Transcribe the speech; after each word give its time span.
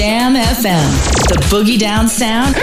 Jam 0.00 0.32
FM. 0.34 1.28
The 1.28 1.34
Boogie 1.50 1.78
Down 1.78 2.08
Sound. 2.08 2.54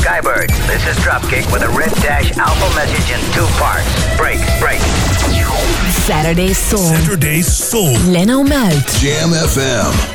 Skybird, 0.00 0.48
this 0.66 0.84
is 0.84 0.96
Dropkick 0.96 1.50
with 1.52 1.62
a 1.62 1.68
Red 1.68 1.92
Dash 2.02 2.36
alpha 2.36 2.74
message 2.74 3.14
in 3.14 3.20
two 3.32 3.46
parts. 3.54 3.86
Break, 4.16 4.40
break. 4.58 4.80
Saturday 5.92 6.52
Soul. 6.52 6.80
Saturday 6.80 7.40
Soul. 7.40 7.92
Leno 8.00 8.42
Muit. 8.42 8.84
Jam 8.98 9.28
FM. 9.28 10.13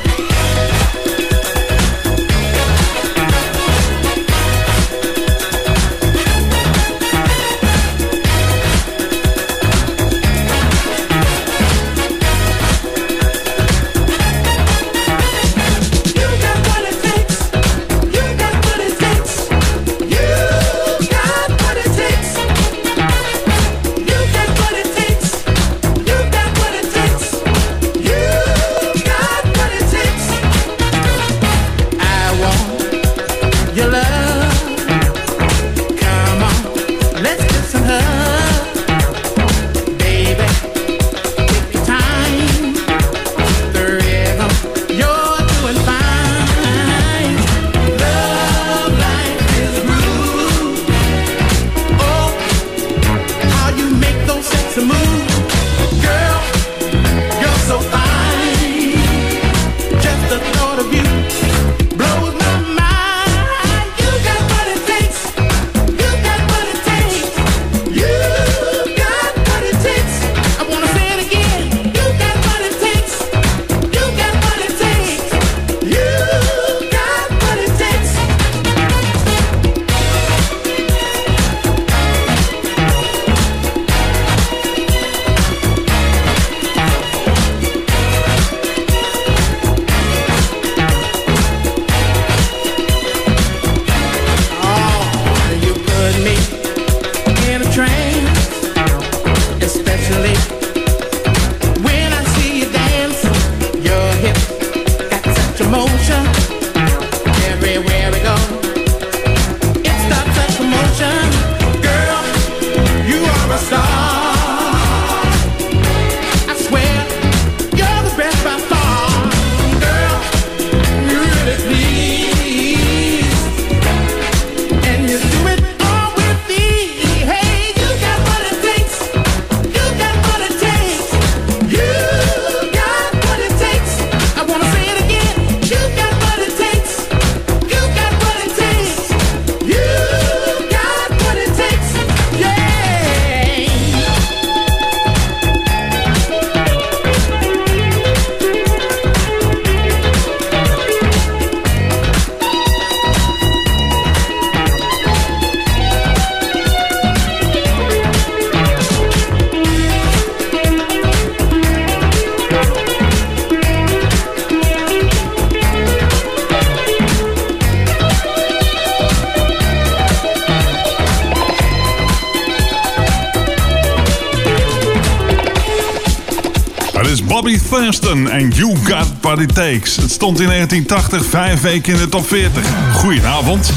En 177.70 178.50
You 178.50 178.76
Got 178.84 179.06
What 179.20 179.38
It 179.38 179.54
Takes. 179.54 179.96
Het 179.96 180.10
stond 180.10 180.40
in 180.40 180.46
1980 180.46 181.24
vijf 181.24 181.60
weken 181.60 181.92
in 181.92 181.98
de 181.98 182.08
top 182.08 182.26
40. 182.26 182.64
Goedenavond. 182.94 183.72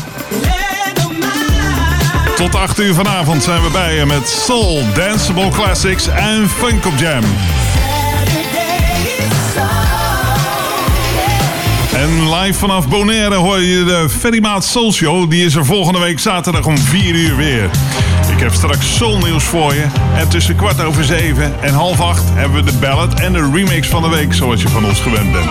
Tot 2.35 2.55
8 2.55 2.79
uur 2.79 2.93
vanavond 2.93 3.43
zijn 3.43 3.63
we 3.63 3.69
bij 3.69 3.95
je 3.95 4.05
met 4.05 4.27
Soul, 4.45 4.81
Danceable 4.95 5.49
Classics 5.49 6.07
en 6.07 6.49
Funk 6.49 6.85
op 6.85 6.93
Jam. 6.97 7.23
En 11.93 12.35
live 12.35 12.59
vanaf 12.59 12.87
Bonaire 12.87 13.35
hoor 13.35 13.61
je 13.61 13.83
de 13.83 14.09
Ferrymaat 14.19 14.65
Soul 14.65 14.93
Show. 14.93 15.29
Die 15.29 15.45
is 15.45 15.55
er 15.55 15.65
volgende 15.65 15.99
week 15.99 16.19
zaterdag 16.19 16.65
om 16.65 16.77
4 16.77 17.15
uur 17.15 17.35
weer. 17.35 17.69
Heb 18.43 18.53
straks 18.53 18.95
soulnieuws 18.95 19.43
voor 19.43 19.73
je. 19.73 19.85
En 20.15 20.29
tussen 20.29 20.55
kwart 20.55 20.81
over 20.81 21.03
zeven 21.03 21.61
en 21.61 21.73
half 21.73 22.01
acht 22.01 22.23
hebben 22.33 22.63
we 22.63 22.71
de 22.71 22.77
ballad 22.77 23.19
en 23.19 23.33
de 23.33 23.49
remix 23.53 23.87
van 23.87 24.01
de 24.01 24.09
week, 24.09 24.33
zoals 24.33 24.61
je 24.61 24.69
van 24.69 24.85
ons 24.85 24.99
gewend 24.99 25.31
bent. 25.31 25.49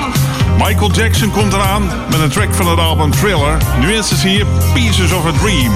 Michael 0.58 0.92
Jackson 0.92 1.31
komt 1.31 1.52
eraan 1.52 1.86
met 2.10 2.20
een 2.20 2.31
track 2.31 2.54
van 2.54 2.69
het 2.69 2.78
album 2.78 3.10
Thriller. 3.10 3.56
Nu 3.81 3.92
is 3.92 4.10
het 4.10 4.20
hier 4.20 4.47
Pieces 4.75 5.12
of 5.12 5.26
a 5.26 5.32
Dream. 5.32 5.72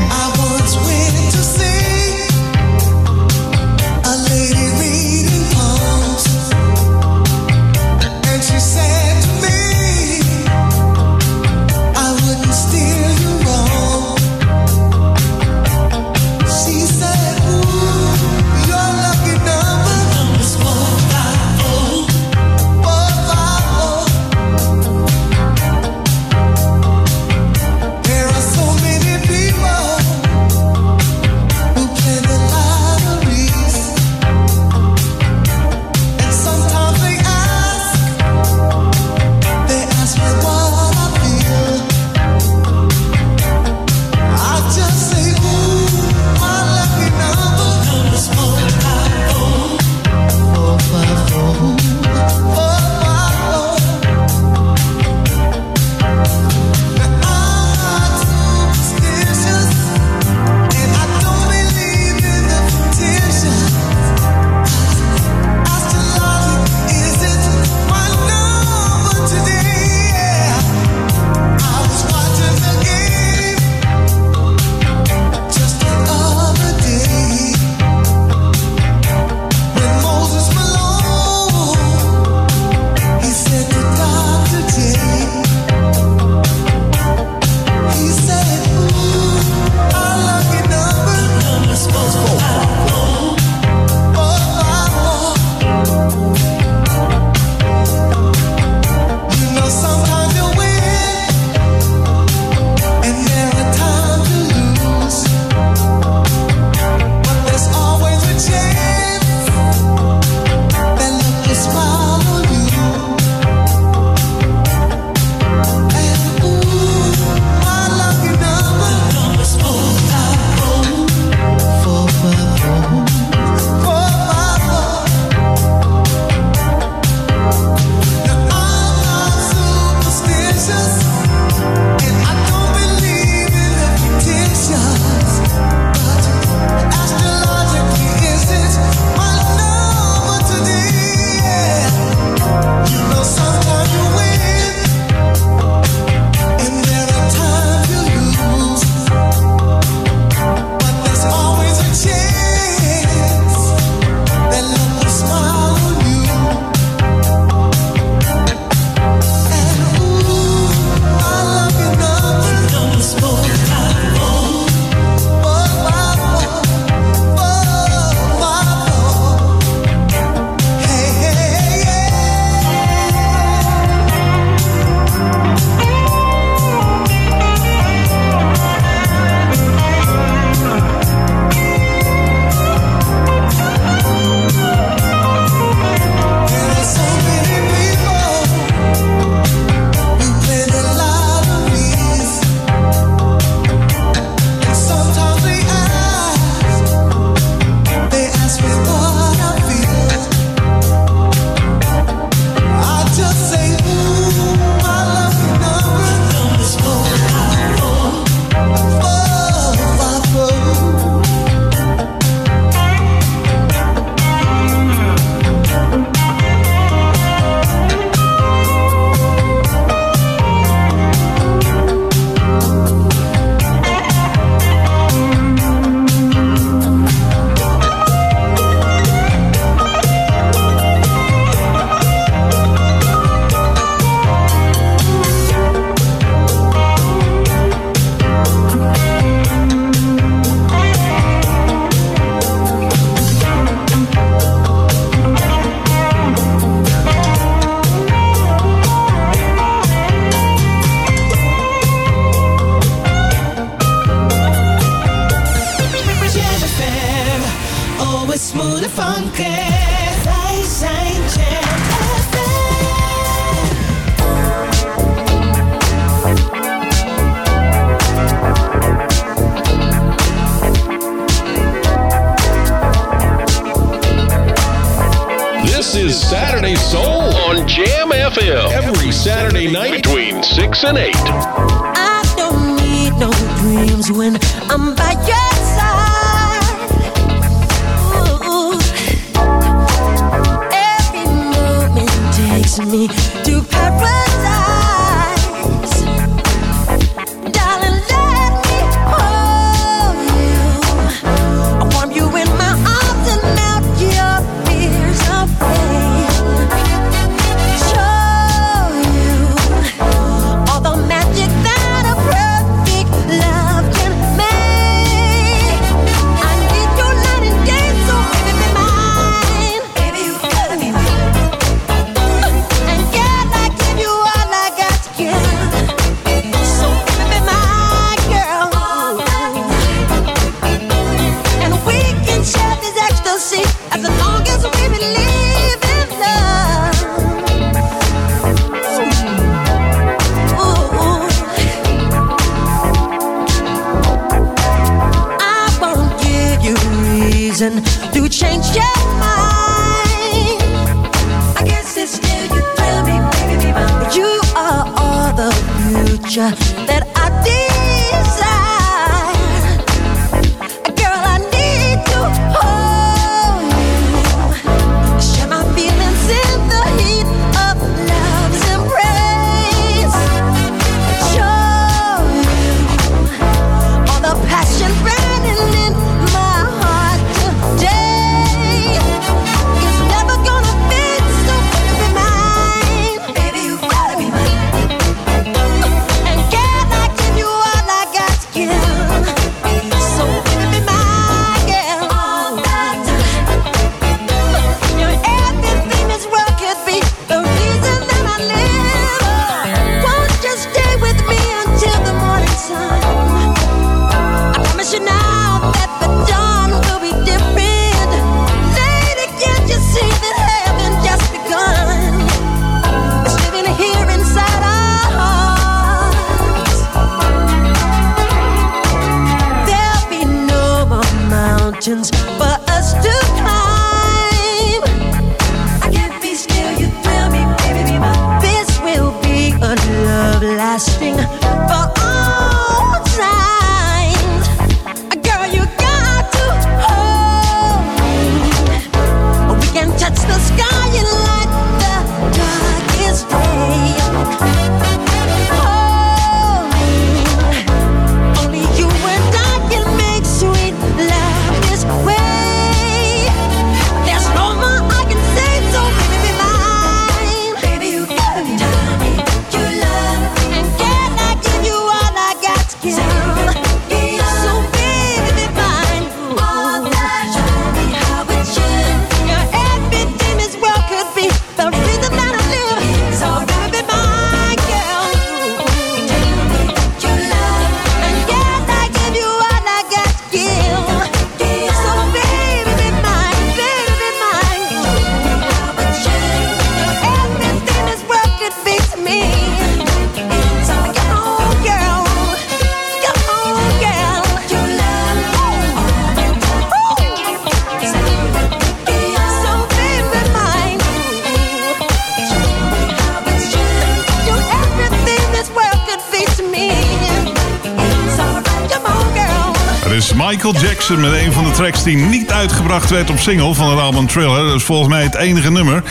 Michael 510.28 510.54
Jackson 510.54 511.00
met 511.00 511.12
een 511.12 511.32
van 511.32 511.44
de 511.44 511.50
tracks 511.50 511.82
die 511.82 511.96
niet 511.96 512.32
uitgebracht 512.32 512.90
werd 512.90 513.10
op 513.10 513.18
single 513.18 513.54
van 513.54 513.70
het 513.70 513.80
album 513.80 514.06
Thriller. 514.06 514.46
Dat 514.46 514.54
is 514.54 514.62
volgens 514.62 514.88
mij 514.88 515.02
het 515.02 515.14
enige 515.14 515.50
nummer. 515.50 515.82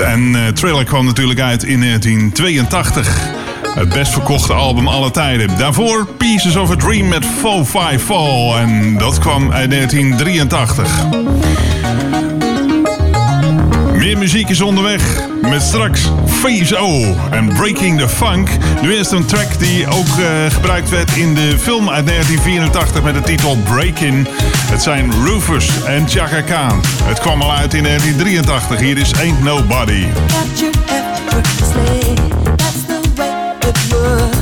En 0.00 0.34
uh, 0.34 0.48
Thriller 0.48 0.84
kwam 0.84 1.04
natuurlijk 1.04 1.40
uit 1.40 1.62
in 1.62 1.80
1982. 1.80 3.30
Het 3.74 3.88
best 3.88 4.12
verkochte 4.12 4.52
album 4.52 4.88
alle 4.88 5.10
tijden. 5.10 5.58
Daarvoor 5.58 6.06
Pieces 6.16 6.56
of 6.56 6.70
a 6.70 6.76
Dream 6.76 7.08
met 7.08 7.26
454 7.26 8.60
en 8.60 8.98
dat 8.98 9.18
kwam 9.18 9.52
uit 9.52 9.70
1983. 9.70 11.06
Meer 13.94 14.18
muziek 14.18 14.48
is 14.48 14.60
onderweg. 14.60 15.21
Met 15.48 15.62
straks 15.62 16.10
Phase 16.26 16.76
O 16.76 17.16
en 17.30 17.48
Breaking 17.48 17.98
the 17.98 18.08
Funk. 18.08 18.48
Nu 18.82 18.96
eerst 18.96 19.12
een 19.12 19.24
track 19.24 19.58
die 19.58 19.86
ook 19.86 20.18
eh, 20.18 20.26
gebruikt 20.48 20.88
werd 20.88 21.16
in 21.16 21.34
de 21.34 21.58
film 21.58 21.90
uit 21.90 22.06
1984 22.06 23.02
met 23.02 23.14
de 23.14 23.20
titel 23.20 23.56
Breakin'. 23.56 24.26
Het 24.70 24.82
zijn 24.82 25.12
Rufus 25.24 25.84
en 25.84 26.08
Chaka 26.08 26.40
Khan. 26.40 26.80
Het 27.04 27.18
kwam 27.20 27.42
al 27.42 27.52
uit 27.52 27.74
in 27.74 27.82
1983. 27.82 28.80
Hier 28.80 28.98
is 28.98 29.14
Ain't 29.14 29.42
Nobody. 29.42 30.06
That's 32.56 32.86
the 32.86 33.12
way 33.16 33.58
it 33.68 33.92
works. 33.92 34.41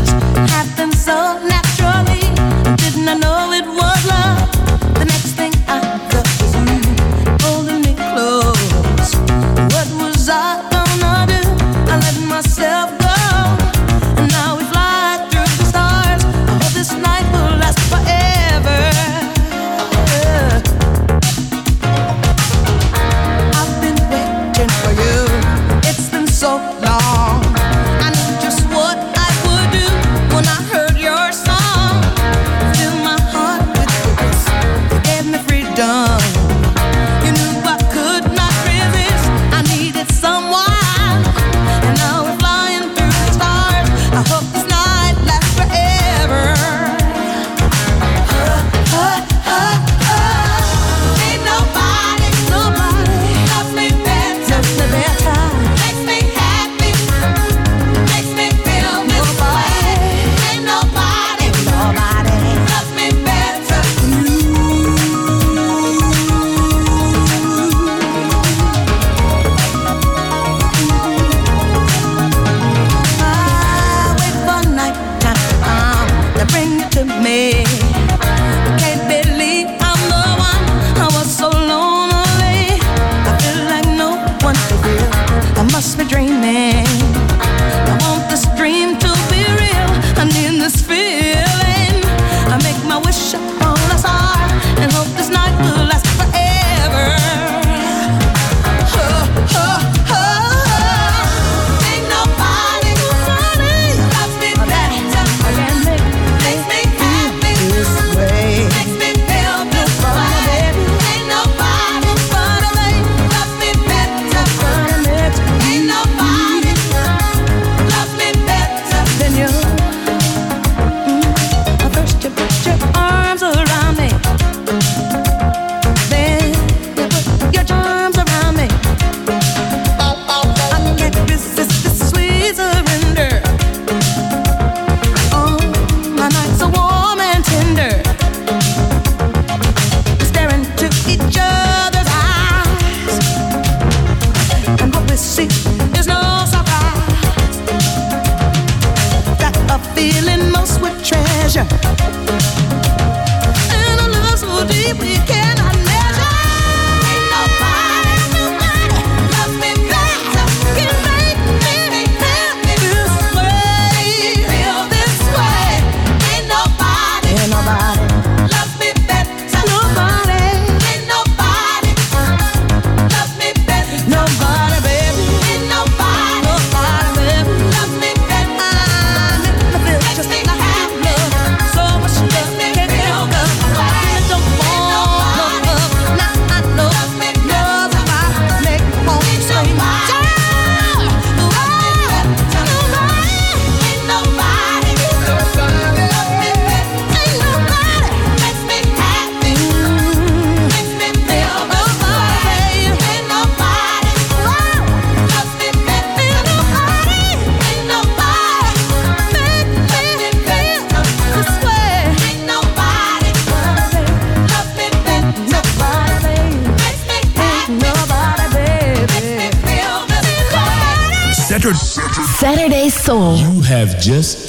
Just 224.01 224.40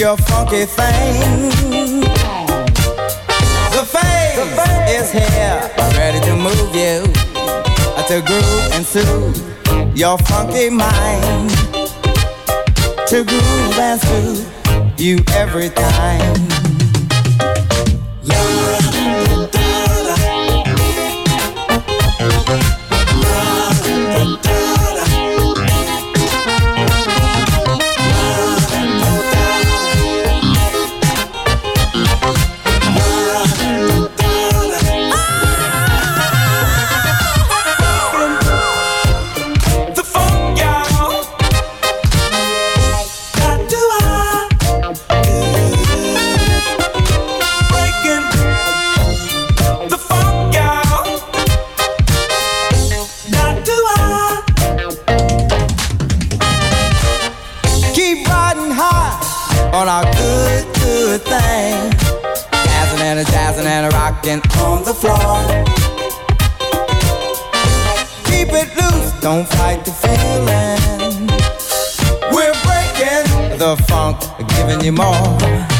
your 0.00 0.16
funky 0.16 0.64
thing. 0.64 2.00
The 3.70 3.84
face, 3.84 4.34
the 4.34 4.46
face 4.56 5.02
is 5.02 5.12
here, 5.12 5.70
ready 5.94 6.20
to 6.20 6.36
move 6.36 6.74
you 6.74 7.04
uh, 7.36 8.02
to 8.04 8.22
groove 8.22 8.72
and 8.72 8.86
soothe 8.86 9.36
your 9.94 10.16
funky 10.16 10.70
mind. 10.70 11.50
To 13.08 13.24
groove 13.24 13.78
and 13.78 14.00
soothe 14.00 14.98
you 14.98 15.18
every 15.34 15.68
time. 15.68 16.69
rocking 64.30 64.50
on 64.60 64.84
the 64.84 64.94
floor. 64.94 65.44
Keep 68.24 68.48
it 68.52 68.68
loose, 68.76 69.12
don't 69.20 69.46
fight 69.48 69.84
the 69.84 69.92
feeling. 69.92 71.26
We're 72.32 72.54
breaking 72.64 73.58
the 73.58 73.76
funk, 73.88 74.20
giving 74.56 74.84
you 74.84 74.92
more. 74.92 75.79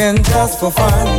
talking 0.00 0.24
just 0.24 0.60
for 0.60 0.70
fun. 0.70 1.09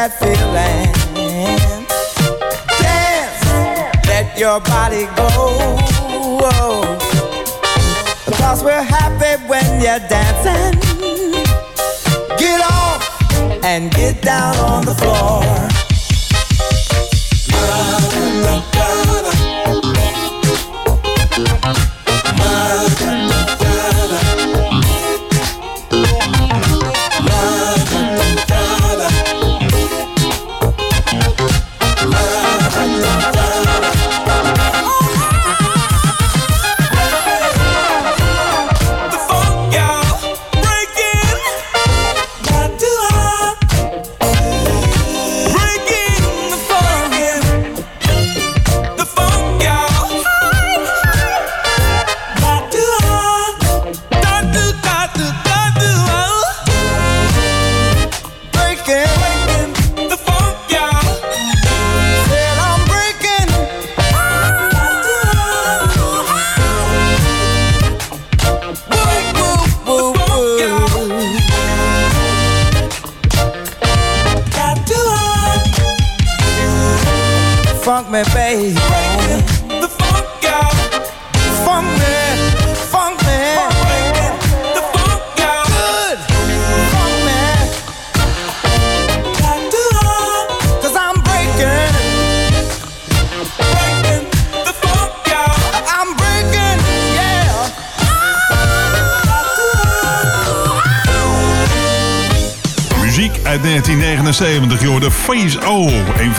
that 0.00 0.18
feeling. 0.18 0.92
Dance, 2.80 4.06
let 4.06 4.38
your 4.38 4.58
body 4.60 5.04
go. 5.14 5.28
Cause 8.38 8.64
we're 8.64 8.82
happy 8.82 9.36
when 9.46 9.66
you're 9.82 10.00
dancing. 10.08 10.80
Get 12.38 12.62
off 12.62 13.62
and 13.62 13.90
get 13.90 14.22
down 14.22 14.56
on 14.56 14.86
the 14.86 14.94
floor. 14.94 15.89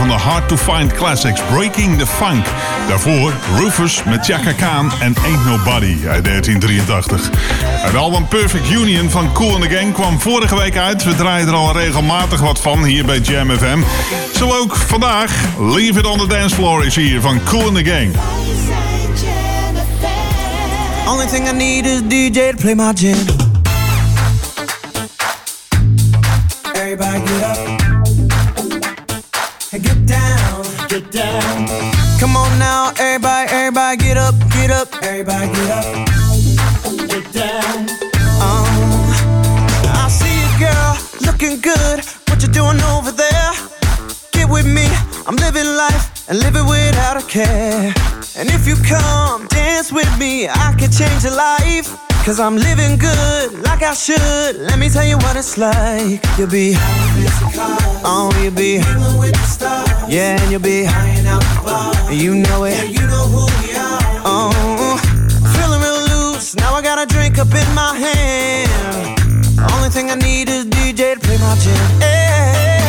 Van 0.07 0.09
de 0.09 0.23
hard-to-find 0.23 0.93
classics, 0.93 1.41
Breaking 1.49 1.97
the 1.97 2.07
Funk. 2.07 2.45
Daarvoor 2.87 3.33
Rufus 3.57 4.03
met 4.03 4.25
Chaka 4.25 4.51
Khan 4.51 4.91
en 4.99 5.15
Ain't 5.23 5.45
Nobody 5.45 5.97
uit 6.07 6.25
1983. 6.25 7.29
Het 7.63 7.95
album 7.95 8.27
Perfect 8.27 8.71
Union 8.71 9.09
van 9.09 9.33
Cool 9.33 9.53
and 9.53 9.63
the 9.63 9.69
Gang 9.69 9.93
kwam 9.93 10.19
vorige 10.19 10.55
week 10.55 10.77
uit. 10.77 11.03
We 11.03 11.15
draaien 11.15 11.47
er 11.47 11.53
al 11.53 11.73
regelmatig 11.73 12.39
wat 12.39 12.59
van 12.59 12.83
hier 12.83 13.05
bij 13.05 13.19
Jam 13.19 13.49
FM. 13.49 13.79
Zo 14.37 14.57
ook 14.57 14.75
vandaag. 14.75 15.31
Leave 15.59 15.99
It 15.99 16.05
on 16.05 16.17
the 16.17 16.27
Dance 16.27 16.55
Floor 16.55 16.85
is 16.85 16.95
hier 16.95 17.21
van 17.21 17.43
Cool 17.43 17.67
and 17.67 17.75
the 17.75 17.83
Gang. 17.83 18.15
Only 21.07 21.25
thing 21.25 21.47
I 21.47 21.53
need 21.53 21.85
is 21.85 22.01
DJ 22.07 22.49
to 22.49 22.57
play 22.57 22.75
my 22.75 22.91
jam. 22.93 23.40
Cause 52.23 52.39
I'm 52.39 52.55
living 52.55 52.97
good 52.99 53.63
like 53.63 53.81
I 53.81 53.93
should. 53.95 54.55
Let 54.55 54.77
me 54.77 54.89
tell 54.89 55.03
you 55.03 55.17
what 55.17 55.35
it's 55.35 55.57
like. 55.57 56.21
You'll 56.37 56.49
be, 56.49 56.75
oh, 58.05 58.31
you'll 58.43 58.53
be, 58.53 58.75
yeah, 60.07 60.39
and 60.39 60.51
you'll 60.51 60.61
be, 60.61 60.87
you 62.15 62.35
know 62.35 62.65
it. 62.65 62.89
You 62.89 63.07
know 63.07 63.25
who 63.25 63.45
we 63.61 63.73
are. 63.75 64.21
Oh, 64.23 64.97
feeling 65.55 65.81
real 65.81 66.01
loose. 66.13 66.55
Now 66.55 66.75
I 66.75 66.81
got 66.83 66.99
a 67.01 67.07
drink 67.11 67.39
up 67.39 67.47
in 67.47 67.73
my 67.73 67.95
hand. 67.95 69.19
Only 69.73 69.89
thing 69.89 70.11
I 70.11 70.15
need 70.15 70.47
is 70.47 70.65
DJ 70.65 71.15
to 71.15 71.19
play 71.19 71.37
my 71.39 71.55
jam. 71.55 72.01
Yeah. 72.01 72.81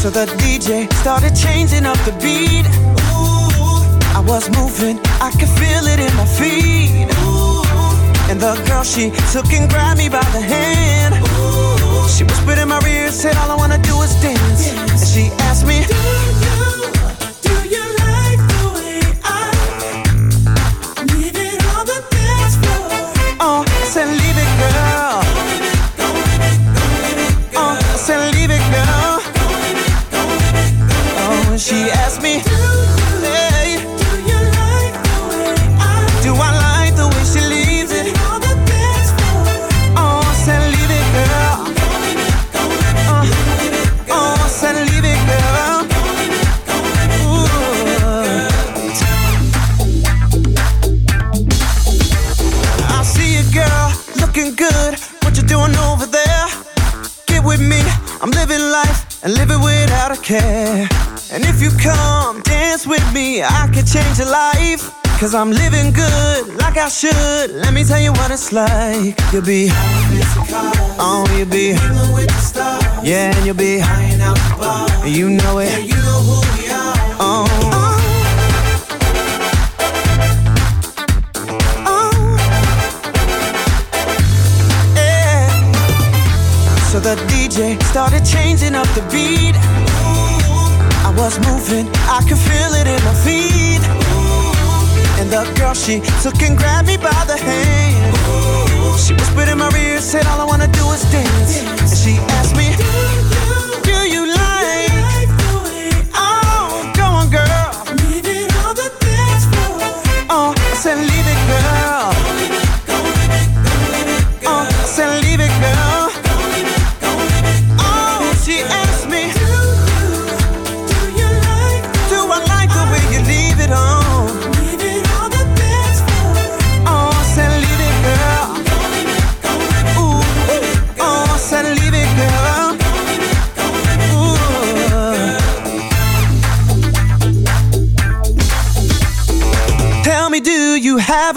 So 0.00 0.10
the 0.10 0.26
DJ 0.42 0.92
started 0.94 1.34
changing 1.36 1.86
up 1.86 1.98
the 2.04 2.12
beat. 2.20 2.66
Ooh, 3.06 4.18
I 4.18 4.20
was 4.26 4.50
moving, 4.50 4.98
I 5.20 5.30
could 5.30 5.48
feel 5.60 5.86
it 5.86 6.00
in 6.00 6.12
my 6.16 6.26
feet. 6.26 7.08
Ooh, 7.22 7.35
and 8.28 8.40
the 8.40 8.54
girl 8.66 8.82
she 8.82 9.10
took 9.32 9.46
and 9.52 9.70
grabbed 9.70 9.98
me 9.98 10.08
by 10.08 10.24
the 10.34 10.40
hand. 10.40 11.14
Ooh, 11.14 12.08
she 12.08 12.24
whispered 12.24 12.58
in 12.58 12.68
my 12.68 12.80
ear, 12.88 13.10
said 13.10 13.36
all 13.36 13.50
I 13.50 13.56
wanna 13.56 13.78
do 13.78 13.94
is 14.02 14.14
dance. 14.20 14.72
And 14.72 15.00
she 15.00 15.30
asked 15.48 15.66
me, 15.66 15.84
care. 60.26 60.88
And 61.30 61.44
if 61.44 61.62
you 61.62 61.70
come 61.78 62.42
dance 62.42 62.84
with 62.84 63.04
me, 63.14 63.44
I 63.44 63.70
can 63.72 63.86
change 63.86 64.18
your 64.18 64.28
life. 64.28 64.90
Cause 65.20 65.34
I'm 65.34 65.50
living 65.52 65.92
good 65.92 66.56
like 66.56 66.76
I 66.76 66.88
should. 66.88 67.50
Let 67.52 67.72
me 67.72 67.84
tell 67.84 68.00
you 68.00 68.12
what 68.12 68.32
it's 68.32 68.52
like. 68.52 69.14
You'll 69.32 69.42
be, 69.42 69.68
oh, 70.98 71.24
you'll 71.38 71.48
be, 71.48 71.76
yeah, 73.08 73.34
and 73.36 73.46
you'll 73.46 73.54
be, 73.54 73.82
you 75.08 75.30
know 75.30 75.58
it. 75.60 75.94
Oh. 77.18 77.46
oh. 77.62 77.92
Yeah. 84.96 85.48
So 86.90 86.98
the 86.98 87.14
DJ 87.30 87.80
started 87.84 88.24
changing 88.24 88.74
up 88.74 88.88
the 88.88 89.02
beat. 89.12 89.95
I 91.06 91.10
was 91.10 91.38
moving, 91.46 91.86
I 92.10 92.18
could 92.26 92.36
feel 92.36 92.74
it 92.74 92.88
in 92.88 93.00
my 93.04 93.14
feet. 93.14 93.82
And 95.20 95.30
the 95.30 95.46
girl, 95.54 95.72
she 95.72 96.00
took 96.20 96.42
and 96.42 96.58
grabbed 96.58 96.88
me 96.88 96.96
by 96.96 97.22
the 97.30 97.36
hand. 97.36 98.16
She 98.98 99.14
whispered 99.14 99.48
in 99.48 99.58
my 99.58 99.70
ear, 99.78 100.00
said 100.00 100.26
all 100.26 100.40
I 100.40 100.44
wanna 100.44 100.66
do 100.66 100.84
is 100.90 101.04
dance. 101.12 101.62
And 101.62 101.96
she 101.96 102.18
asked 102.38 102.56
me, 102.56 102.74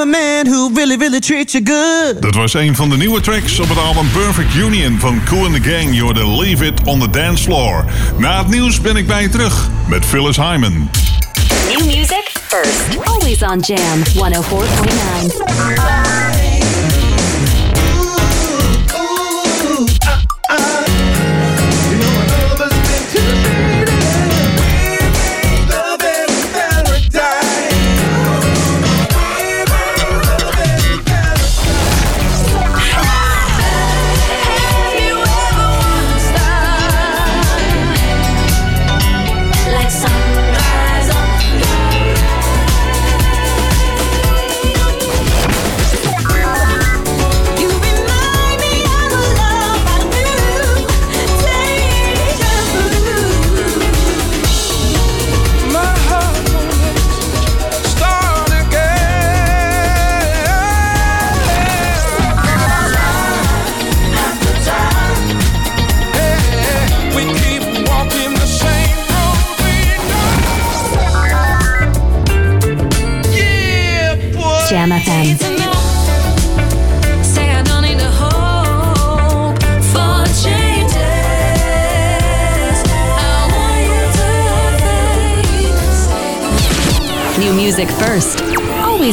man 0.10 0.48
who 0.48 0.74
really, 0.74 0.98
really 0.98 1.20
treats 1.20 1.54
you 1.54 1.64
good? 1.64 2.22
Dat 2.22 2.36
was 2.36 2.54
een 2.54 2.76
van 2.76 2.90
de 2.90 2.98
nieuwe 2.98 3.22
tracks 3.22 3.60
op 3.60 3.70
het 3.70 3.78
album 3.78 4.12
Perfect 4.12 4.56
Union 4.56 5.00
van 5.00 5.22
Cool 5.26 5.46
and 5.46 5.64
the 5.64 5.70
Gang. 5.70 5.96
You're 5.96 6.14
the 6.14 6.28
Leave 6.28 6.66
It 6.66 6.84
on 6.84 7.00
the 7.00 7.10
Dance 7.10 7.44
Floor. 7.44 7.86
Na 8.18 8.38
het 8.38 8.48
nieuws 8.48 8.82
ben 8.82 8.96
ik 8.96 9.08
bij 9.08 9.22
je 9.22 9.30
terug 9.30 9.70
met 9.88 10.06
Phyllis 10.06 10.36
Hyman. 10.36 10.90
New 11.68 11.86
music 11.86 12.32
first. 12.48 12.98
Always 13.04 13.42
on 13.42 13.60
Jam 13.60 14.04
104.9. 14.14 16.29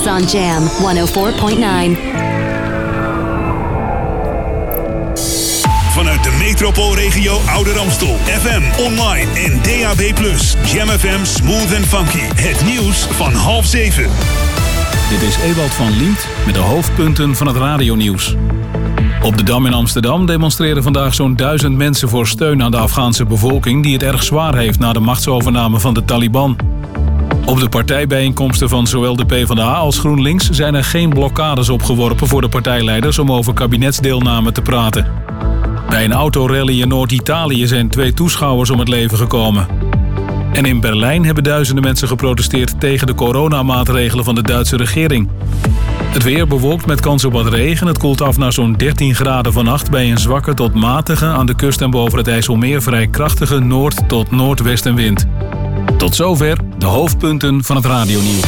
On 0.06 0.22
Jam 0.22 0.62
104.9. 0.62 1.98
Vanuit 5.90 6.24
de 6.24 6.36
metropoolregio 6.38 7.38
Ouder 7.54 7.78
Amstel. 7.78 8.16
FM, 8.16 8.82
online 8.82 9.30
en 9.32 9.62
DAB+. 9.62 10.00
Jam 10.64 10.88
FM 10.88 11.24
Smooth 11.24 11.74
and 11.76 11.86
Funky. 11.86 12.18
Het 12.34 12.64
nieuws 12.64 13.06
van 13.10 13.32
half 13.32 13.66
zeven. 13.66 14.10
Dit 15.08 15.22
is 15.22 15.36
Ewald 15.36 15.74
van 15.74 15.96
Liemt 15.96 16.28
met 16.44 16.54
de 16.54 16.60
hoofdpunten 16.60 17.36
van 17.36 17.46
het 17.46 17.56
radionieuws. 17.56 18.34
Op 19.22 19.36
de 19.36 19.42
Dam 19.42 19.66
in 19.66 19.74
Amsterdam 19.74 20.26
demonstreren 20.26 20.82
vandaag 20.82 21.14
zo'n 21.14 21.36
duizend 21.36 21.76
mensen 21.76 22.08
voor 22.08 22.26
steun 22.26 22.62
aan 22.62 22.70
de 22.70 22.76
Afghaanse 22.76 23.24
bevolking 23.24 23.82
die 23.82 23.92
het 23.92 24.02
erg 24.02 24.22
zwaar 24.22 24.56
heeft 24.56 24.78
na 24.78 24.92
de 24.92 25.00
machtsovername 25.00 25.80
van 25.80 25.94
de 25.94 26.04
Taliban. 26.04 26.56
Op 27.46 27.60
de 27.60 27.68
partijbijeenkomsten 27.68 28.68
van 28.68 28.86
zowel 28.86 29.16
de 29.16 29.26
PvdA 29.26 29.72
als 29.72 29.98
GroenLinks 29.98 30.50
zijn 30.50 30.74
er 30.74 30.84
geen 30.84 31.08
blokkades 31.08 31.68
opgeworpen 31.68 32.26
voor 32.26 32.40
de 32.40 32.48
partijleiders 32.48 33.18
om 33.18 33.32
over 33.32 33.54
kabinetsdeelname 33.54 34.52
te 34.52 34.62
praten. 34.62 35.06
Bij 35.88 36.04
een 36.04 36.12
autorally 36.12 36.80
in 36.80 36.88
Noord-Italië 36.88 37.66
zijn 37.66 37.88
twee 37.88 38.14
toeschouwers 38.14 38.70
om 38.70 38.78
het 38.78 38.88
leven 38.88 39.18
gekomen. 39.18 39.66
En 40.52 40.64
in 40.64 40.80
Berlijn 40.80 41.24
hebben 41.24 41.44
duizenden 41.44 41.84
mensen 41.84 42.08
geprotesteerd 42.08 42.80
tegen 42.80 43.06
de 43.06 43.14
coronamaatregelen 43.14 44.24
van 44.24 44.34
de 44.34 44.42
Duitse 44.42 44.76
regering. 44.76 45.28
Het 46.16 46.22
weer 46.22 46.46
bewolkt 46.46 46.86
met 46.86 47.00
kans 47.00 47.24
op 47.24 47.32
wat 47.32 47.48
regen. 47.48 47.86
Het 47.86 47.98
koelt 47.98 48.20
af 48.20 48.36
naar 48.36 48.52
zo'n 48.52 48.72
13 48.72 49.14
graden 49.14 49.52
vannacht 49.52 49.90
bij 49.90 50.10
een 50.10 50.18
zwakke 50.18 50.54
tot 50.54 50.74
matige 50.74 51.26
aan 51.26 51.46
de 51.46 51.54
kust 51.54 51.80
en 51.80 51.90
boven 51.90 52.18
het 52.18 52.28
IJsselmeer 52.28 52.82
vrij 52.82 53.06
krachtige 53.06 53.58
noord- 53.58 54.08
tot 54.08 54.30
noordwestenwind. 54.30 55.26
Tot 55.96 56.14
zover 56.14 56.58
de 56.78 56.86
hoofdpunten 56.86 57.64
van 57.64 57.76
het 57.76 57.84
radionieuws. 57.84 58.44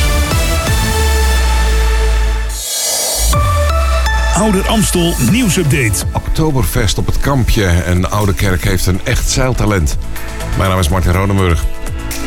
Ouder 4.35 4.69
Amstel 4.69 5.15
nieuwsupdate. 5.31 6.05
Oktoberfest 6.13 6.99
op 6.99 7.07
het 7.07 7.19
kampje 7.21 7.65
en 7.65 8.11
Oude 8.11 8.35
Kerk 8.35 8.65
heeft 8.65 8.87
een 8.87 9.01
echt 9.05 9.31
zeiltalent. 9.31 9.99
Mijn 10.57 10.71
naam 10.71 10.79
is 10.79 10.89
Martin 10.89 11.13
Rodenburg. 11.13 11.65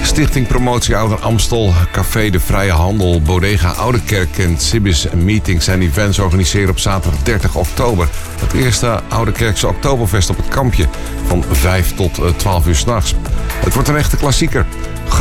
Stichting 0.02 0.48
Promotie 0.48 0.96
Ouder 0.96 1.20
Amstel, 1.20 1.74
Café 1.92 2.30
de 2.30 2.40
Vrije 2.40 2.72
Handel, 2.72 3.22
Bodega 3.22 3.70
Oude 3.72 4.02
Kerk 4.02 4.38
en 4.38 4.60
Sibis 4.60 5.08
Meetings 5.16 5.68
en 5.68 5.82
Events 5.82 6.20
organiseren 6.20 6.70
op 6.70 6.80
zaterdag 6.80 7.24
30 7.24 7.56
oktober 7.56 8.08
het 8.40 8.54
eerste 8.54 9.02
Oude 9.10 9.32
Kerkse 9.32 9.68
Oktoberfest 9.68 10.30
op 10.30 10.38
het 10.38 10.48
kampje 10.48 10.86
van 11.26 11.44
5 11.52 11.96
tot 11.96 12.18
eh, 12.18 12.30
12 12.30 12.68
uur 12.68 12.76
s'nachts. 12.76 13.16
Het 13.54 13.74
wordt 13.74 13.90
een 13.90 13.98
echte 13.98 14.18
klassieker. 14.18 14.66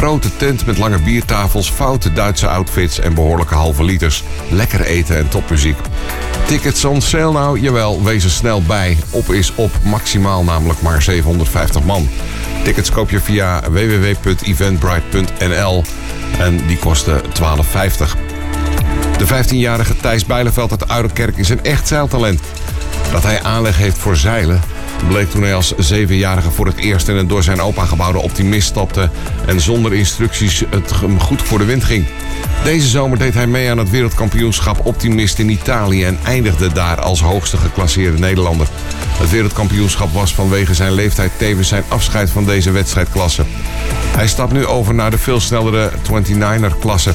Grote 0.00 0.36
tent 0.36 0.66
met 0.66 0.78
lange 0.78 0.98
biertafels, 0.98 1.70
foute 1.70 2.12
Duitse 2.12 2.48
outfits 2.48 3.00
en 3.00 3.14
behoorlijke 3.14 3.54
halve 3.54 3.84
liters. 3.84 4.24
Lekker 4.50 4.80
eten 4.80 5.16
en 5.16 5.28
topmuziek. 5.28 5.76
Tickets 6.46 6.84
on 6.84 7.00
sale 7.00 7.32
nou? 7.32 7.60
Jawel, 7.60 8.04
wees 8.04 8.24
er 8.24 8.30
snel 8.30 8.62
bij. 8.62 8.96
Op 9.10 9.32
is 9.32 9.54
op, 9.54 9.70
maximaal 9.84 10.44
namelijk 10.44 10.80
maar 10.80 11.02
750 11.02 11.84
man. 11.84 12.08
Tickets 12.64 12.90
koop 12.90 13.10
je 13.10 13.20
via 13.20 13.62
www.eventbrite.nl 13.70 15.84
en 16.38 16.66
die 16.66 16.78
kosten 16.78 17.22
12,50. 17.22 17.28
De 19.18 19.26
15-jarige 19.26 19.96
Thijs 19.96 20.24
Bijleveld 20.24 20.70
uit 20.70 20.88
Ouderkerk 20.88 21.36
is 21.36 21.48
een 21.48 21.64
echt 21.64 21.88
zeiltalent. 21.88 22.40
Dat 23.12 23.22
hij 23.22 23.42
aanleg 23.42 23.76
heeft 23.76 23.98
voor 23.98 24.16
zeilen 24.16 24.60
bleek 25.08 25.30
toen 25.30 25.42
hij 25.42 25.54
als 25.54 25.74
zevenjarige 25.76 26.50
voor 26.50 26.66
het 26.66 26.76
eerst 26.76 27.08
in 27.08 27.16
een 27.16 27.28
door 27.28 27.42
zijn 27.42 27.60
opa 27.60 27.84
gebouwde 27.84 28.18
optimist 28.18 28.68
stapte 28.68 29.10
en 29.46 29.60
zonder 29.60 29.94
instructies 29.94 30.64
het 30.70 31.00
hem 31.00 31.20
goed 31.20 31.42
voor 31.42 31.58
de 31.58 31.64
wind 31.64 31.84
ging. 31.84 32.06
Deze 32.64 32.88
zomer 32.88 33.18
deed 33.18 33.34
hij 33.34 33.46
mee 33.46 33.70
aan 33.70 33.78
het 33.78 33.90
wereldkampioenschap 33.90 34.86
Optimist 34.86 35.38
in 35.38 35.48
Italië 35.48 36.04
en 36.04 36.18
eindigde 36.24 36.72
daar 36.72 37.00
als 37.00 37.20
hoogste 37.20 37.56
geclasseerde 37.56 38.18
Nederlander. 38.18 38.68
Het 39.18 39.30
wereldkampioenschap 39.30 40.12
was 40.12 40.34
vanwege 40.34 40.74
zijn 40.74 40.92
leeftijd 40.92 41.30
tevens 41.36 41.68
zijn 41.68 41.84
afscheid 41.88 42.30
van 42.30 42.44
deze 42.44 42.70
wedstrijdklasse. 42.70 43.44
Hij 44.16 44.28
stapt 44.28 44.52
nu 44.52 44.66
over 44.66 44.94
naar 44.94 45.10
de 45.10 45.18
veel 45.18 45.40
snellere 45.40 45.90
29er 45.90 46.78
klasse. 46.80 47.14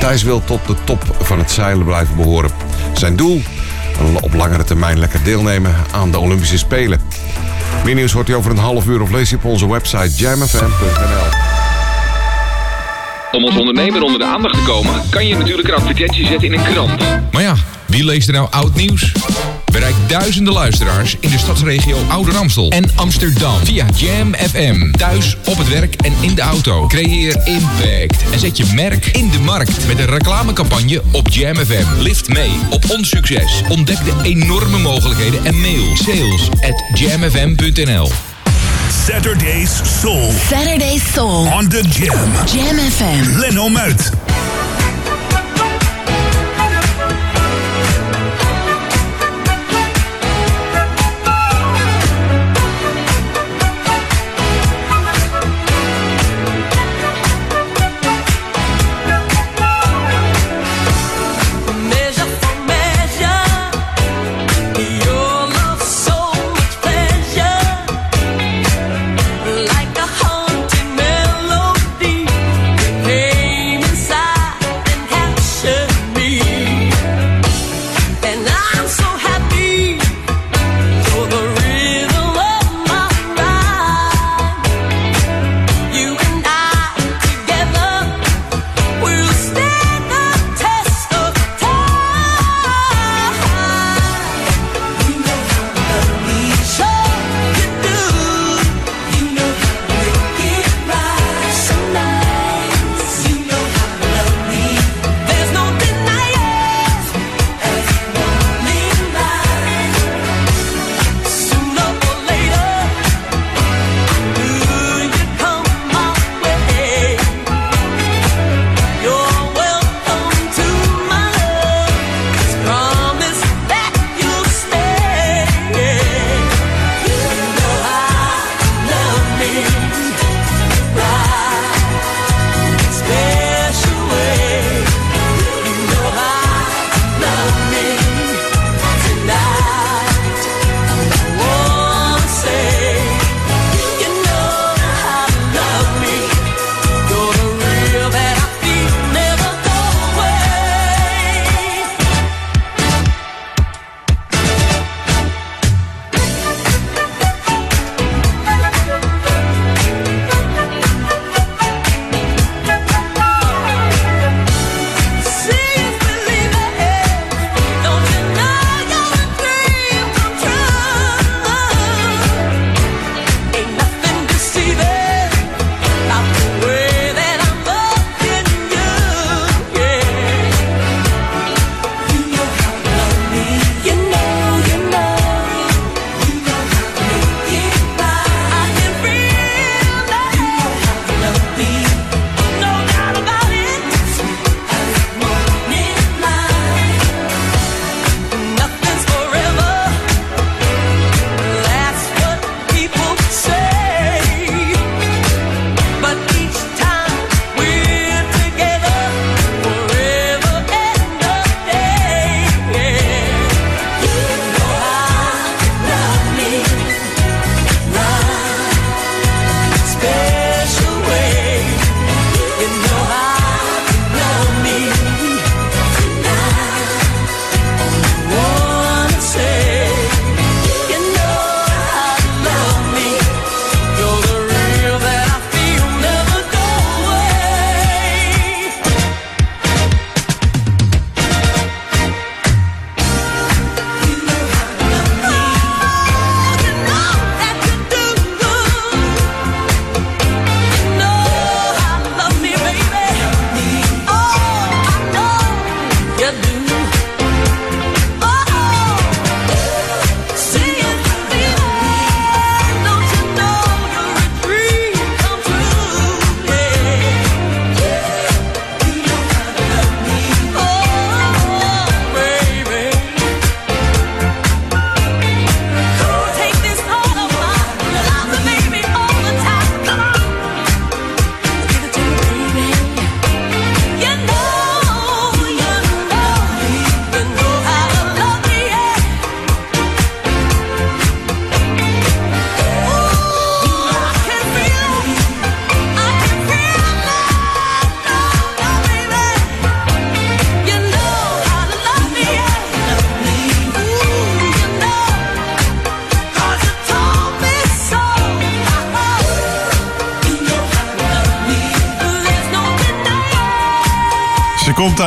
Thijs 0.00 0.22
wil 0.22 0.44
tot 0.44 0.66
de 0.66 0.74
top 0.84 1.16
van 1.20 1.38
het 1.38 1.50
zeilen 1.50 1.84
blijven 1.84 2.16
behoren. 2.16 2.50
Zijn 2.92 3.16
doel? 3.16 3.42
Op 4.20 4.34
langere 4.34 4.64
termijn 4.64 4.98
lekker 4.98 5.24
deelnemen 5.24 5.74
aan 5.92 6.10
de 6.10 6.18
Olympische 6.18 6.58
Spelen. 6.58 7.00
Meer 7.84 7.94
nieuws 7.94 8.12
hoort 8.12 8.28
u 8.28 8.34
over 8.34 8.50
een 8.50 8.58
half 8.58 8.86
uur 8.86 9.02
of 9.02 9.10
lees 9.10 9.30
je 9.30 9.36
op 9.36 9.44
onze 9.44 9.68
website 9.68 10.10
jamfm.nl. 10.16 11.52
Om 13.32 13.44
als 13.44 13.56
ondernemer 13.56 14.02
onder 14.02 14.18
de 14.18 14.24
aandacht 14.24 14.54
te 14.54 14.62
komen, 14.62 14.92
kan 15.10 15.26
je 15.26 15.36
natuurlijk 15.36 15.68
een 15.68 15.74
advertentie 15.74 16.26
zetten 16.26 16.52
in 16.52 16.58
een 16.58 16.72
krant. 16.72 17.02
Maar 17.32 17.42
ja, 17.42 17.54
wie 17.94 18.04
leest 18.04 18.28
er 18.28 18.34
nou 18.34 18.46
oud 18.50 18.74
nieuws? 18.74 19.12
Bereik 19.72 19.94
duizenden 20.06 20.52
luisteraars 20.52 21.16
in 21.20 21.30
de 21.30 21.38
stadsregio 21.38 21.96
Ouder 22.08 22.36
Amstel 22.36 22.70
en 22.70 22.84
Amsterdam 22.94 23.64
via 23.64 23.86
Jam 23.96 24.34
FM. 24.34 24.90
Thuis, 24.90 25.36
op 25.44 25.58
het 25.58 25.68
werk 25.68 25.94
en 25.94 26.12
in 26.20 26.34
de 26.34 26.40
auto. 26.40 26.86
Creëer 26.86 27.40
impact 27.44 28.30
en 28.32 28.38
zet 28.38 28.56
je 28.56 28.64
merk 28.74 29.06
in 29.06 29.30
de 29.30 29.38
markt 29.38 29.86
met 29.86 29.98
een 29.98 30.06
reclamecampagne 30.06 31.02
op 31.12 31.28
Jam 31.28 31.56
FM. 31.56 32.00
Lift 32.02 32.28
mee 32.28 32.50
op 32.70 32.90
ons 32.90 33.08
succes. 33.08 33.62
Ontdek 33.68 34.04
de 34.04 34.14
enorme 34.22 34.78
mogelijkheden 34.78 35.44
en 35.44 35.60
mail 35.60 35.96
sales 35.96 36.48
at 36.50 36.84
jamfm.nl. 36.94 38.10
Saturday's 39.06 39.70
Soul. 40.00 40.32
Saturday 40.48 41.00
Soul. 41.12 41.46
On 41.52 41.68
the 41.68 41.82
Jam. 41.88 42.32
Jam 42.52 42.78
FM. 42.78 43.38
Leno 43.38 43.68
Muit. 43.68 44.10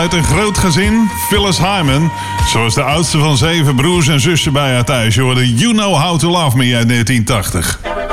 Met 0.08 0.16
een 0.16 0.24
groot 0.24 0.58
gezin, 0.58 1.10
Phyllis 1.28 1.58
Hyman. 1.58 2.12
zoals 2.46 2.74
de 2.74 2.84
oudste 2.84 3.18
van 3.18 3.38
zeven 3.38 3.76
broers 3.76 4.08
en 4.08 4.20
zussen 4.20 4.54
bij 4.54 4.74
haar 4.74 4.84
thuis. 4.84 5.16
Je 5.16 5.22
hoorde 5.22 5.56
You 5.56 5.74
Know 5.74 6.02
How 6.02 6.20
To 6.20 6.30
Love 6.30 6.58
Me 6.58 6.76
uit 6.76 6.88
1980. 6.88 8.07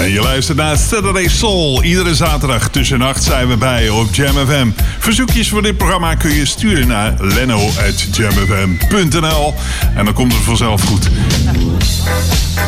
En 0.00 0.10
je 0.10 0.20
luistert 0.20 0.58
naar 0.58 0.76
Saturday 0.76 1.28
Soul. 1.28 1.82
Iedere 1.82 2.14
zaterdag 2.14 2.68
tussen 2.68 2.98
nacht 2.98 3.22
zijn 3.22 3.48
we 3.48 3.56
bij 3.56 3.88
op 3.88 4.14
Jam 4.14 4.46
FM. 4.46 4.70
Verzoekjes 4.98 5.48
voor 5.48 5.62
dit 5.62 5.76
programma 5.76 6.14
kun 6.14 6.30
je 6.30 6.46
sturen 6.46 6.86
naar 6.86 7.14
leno.jamfm.nl 7.18 9.54
en 9.94 10.04
dan 10.04 10.14
komt 10.14 10.32
het 10.32 10.42
vanzelf 10.42 10.82
goed. 10.82 11.08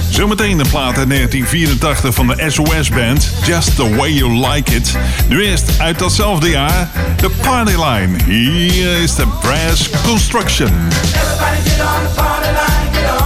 Zometeen 0.09 0.59
de 0.59 0.65
plaat 0.71 0.99
uit 0.99 1.09
1984 1.09 2.15
van 2.15 2.27
de 2.27 2.51
SOS 2.51 2.89
Band, 2.89 3.33
Just 3.47 3.77
The 3.77 3.95
Way 3.95 4.11
You 4.11 4.49
Like 4.49 4.75
It. 4.75 4.97
Nu 5.29 5.45
eerst 5.45 5.71
uit 5.79 5.99
datzelfde 5.99 6.51
jaar, 6.51 6.89
The 7.17 7.31
Party 7.31 7.73
Line. 7.73 8.17
Hier 8.25 9.03
is 9.03 9.15
de 9.15 9.27
Brass 9.41 9.91
Construction. 10.05 10.89
The 10.89 10.97
party 12.17 12.47
line, 12.47 12.93
get 12.93 13.21
on. 13.21 13.22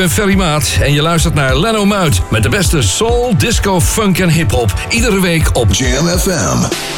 ben 0.00 0.10
Ferry 0.10 0.34
Maat 0.34 0.78
en 0.80 0.92
je 0.92 1.02
luistert 1.02 1.34
naar 1.34 1.56
Leno 1.58 1.84
Muit 1.84 2.20
met 2.30 2.42
de 2.42 2.48
beste 2.48 2.82
soul, 2.82 3.34
disco, 3.38 3.80
funk 3.80 4.18
en 4.18 4.28
hip-hop. 4.28 4.74
Iedere 4.88 5.20
week 5.20 5.50
op 5.52 5.74
Jam 5.74 6.06
FM. 6.06 6.89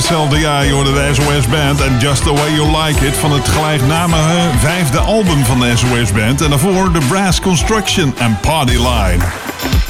Hetzelfde 0.00 0.38
jaar. 0.38 0.66
Je 0.66 0.72
hoorde 0.72 0.92
de 0.92 1.08
SOS 1.12 1.48
Band 1.48 1.80
en 1.80 1.98
Just 1.98 2.22
The 2.22 2.32
Way 2.32 2.54
You 2.54 2.84
Like 2.84 3.06
It... 3.06 3.16
van 3.16 3.32
het 3.32 3.48
gelijknamige 3.48 4.58
vijfde 4.58 4.98
album 4.98 5.44
van 5.44 5.60
de 5.60 5.76
SOS 5.76 6.12
Band. 6.12 6.40
En 6.40 6.50
daarvoor 6.50 6.92
The 6.92 7.06
Brass 7.08 7.40
Construction 7.40 8.14
en 8.18 8.38
Party 8.40 8.72
Line. 8.72 9.24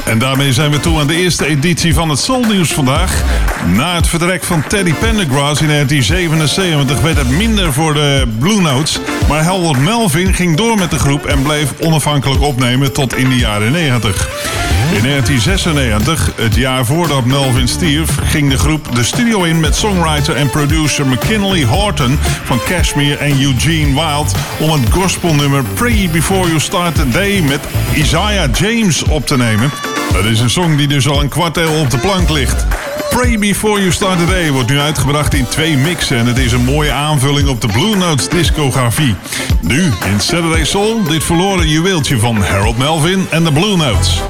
En 0.04 0.18
daarmee 0.18 0.52
zijn 0.52 0.70
we 0.70 0.80
toe 0.80 1.00
aan 1.00 1.06
de 1.06 1.14
eerste 1.14 1.46
editie 1.46 1.94
van 1.94 2.08
het 2.08 2.18
Soul 2.18 2.44
Nieuws 2.44 2.72
vandaag. 2.72 3.22
Na 3.66 3.94
het 3.94 4.08
vertrek 4.08 4.44
van 4.44 4.66
Teddy 4.66 4.92
Pendergrass 4.92 5.60
in 5.60 5.68
1977 5.68 7.00
werd 7.00 7.16
het 7.16 7.30
minder 7.30 7.72
voor 7.72 7.94
de 7.94 8.24
Blue 8.38 8.60
Notes. 8.60 8.98
Maar 9.28 9.42
Harold 9.42 9.78
Melvin 9.78 10.34
ging 10.34 10.56
door 10.56 10.78
met 10.78 10.90
de 10.90 10.98
groep 10.98 11.26
en 11.26 11.42
bleef 11.42 11.72
onafhankelijk 11.80 12.42
opnemen 12.42 12.92
tot 12.92 13.16
in 13.16 13.28
de 13.28 13.36
jaren 13.36 13.72
90. 13.72 14.69
In 14.92 15.02
1996, 15.02 16.32
het 16.36 16.54
jaar 16.54 16.86
voordat 16.86 17.24
Melvin 17.24 17.68
stierf, 17.68 18.16
ging 18.24 18.50
de 18.50 18.58
groep 18.58 18.94
de 18.94 19.04
studio 19.04 19.42
in 19.42 19.60
met 19.60 19.76
songwriter 19.76 20.36
en 20.36 20.50
producer 20.50 21.06
McKinley 21.06 21.64
Horton 21.64 22.18
van 22.44 22.60
Cashmere 22.64 23.16
en 23.16 23.42
Eugene 23.42 23.94
Wild 23.94 24.34
om 24.58 24.70
het 24.70 24.92
gospelnummer 24.92 25.64
Pray 25.74 26.08
Before 26.12 26.46
You 26.46 26.60
Start 26.60 26.94
the 26.94 27.08
Day 27.08 27.40
met 27.40 27.60
Isaiah 27.94 28.54
James 28.54 29.02
op 29.02 29.26
te 29.26 29.36
nemen. 29.36 29.70
Dat 30.12 30.24
is 30.24 30.40
een 30.40 30.50
song 30.50 30.76
die 30.76 30.88
dus 30.88 31.08
al 31.08 31.20
een 31.20 31.28
kwart 31.28 31.56
eeuw 31.56 31.80
op 31.80 31.90
de 31.90 31.98
plank 31.98 32.30
ligt. 32.30 32.66
Pray 33.10 33.38
Before 33.38 33.80
You 33.80 33.92
Start 33.92 34.18
the 34.18 34.26
Day 34.26 34.50
wordt 34.50 34.70
nu 34.70 34.78
uitgebracht 34.78 35.34
in 35.34 35.46
twee 35.48 35.76
mixen 35.76 36.18
en 36.18 36.26
het 36.26 36.38
is 36.38 36.52
een 36.52 36.64
mooie 36.64 36.92
aanvulling 36.92 37.48
op 37.48 37.60
de 37.60 37.68
Blue 37.68 37.96
Notes 37.96 38.28
discografie. 38.28 39.14
Nu 39.60 39.82
in 39.82 40.20
Saturday 40.20 40.64
Soul 40.64 41.02
dit 41.02 41.24
verloren 41.24 41.68
juweeltje 41.68 42.18
van 42.18 42.42
Harold 42.42 42.78
Melvin 42.78 43.26
en 43.30 43.44
de 43.44 43.52
Blue 43.52 43.76
Notes. 43.76 44.22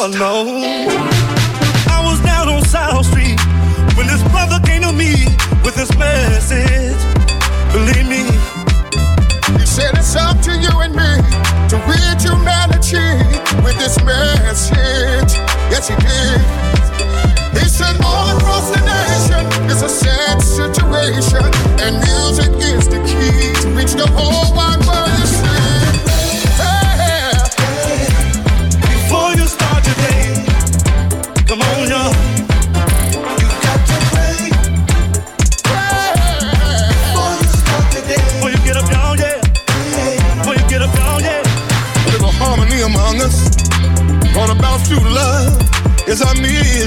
Lord, 0.00 0.12
no. 0.12 0.56
I 1.92 2.00
was 2.02 2.20
down 2.24 2.48
on 2.48 2.64
South 2.64 3.04
Street 3.04 3.38
when 3.96 4.06
this 4.06 4.22
brother 4.32 4.58
came 4.64 4.80
to 4.80 4.92
me 4.94 5.28
with 5.62 5.74
this 5.74 5.92
message. 5.98 6.96
Believe 7.68 8.08
me. 8.08 8.24
He 9.60 9.66
said 9.66 9.92
it's 9.98 10.16
up 10.16 10.40
to 10.48 10.56
you 10.56 10.72
and 10.80 10.96
me 10.96 11.12
to 11.68 11.76
rid 11.84 12.16
humanity 12.16 13.12
with 13.60 13.76
this 13.76 14.02
message. 14.02 15.36
Yes, 15.68 15.88
he 15.88 15.96
did. 16.00 17.60
He 17.60 17.68
said 17.68 18.00
all 18.02 18.34
across 18.38 18.70
the 18.70 18.80
nation 18.80 19.44
is 19.68 19.82
a 19.82 19.88
sad 19.90 20.40
situation, 20.40 21.44
and 21.84 22.00
music 22.00 22.56
is 22.56 22.88
the 22.88 23.04
key 23.04 23.52
to 23.60 23.68
reach 23.76 23.92
the 23.92 24.08
whole 24.16 24.56
wide 24.56 24.80
world. 24.86 25.59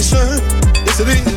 Mission. 0.04 0.28
Yes, 0.86 1.00
it 1.00 1.08
is. 1.08 1.33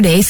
Saturday's 0.00 0.29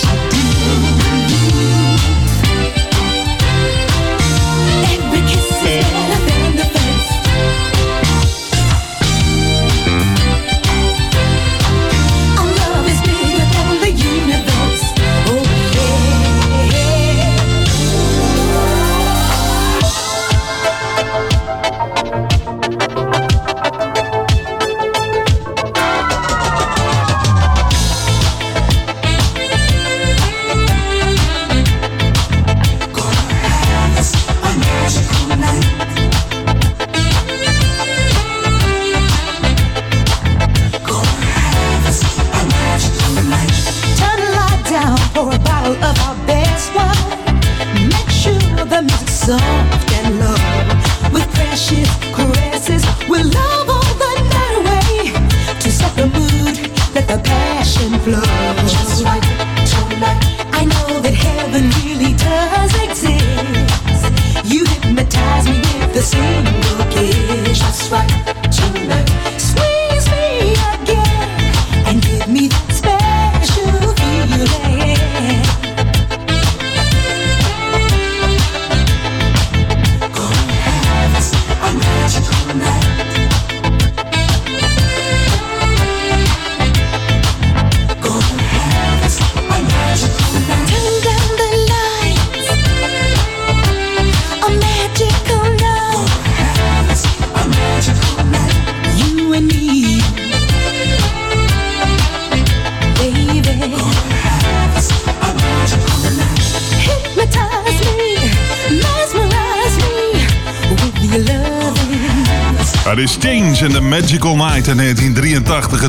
Peace. 0.00 0.27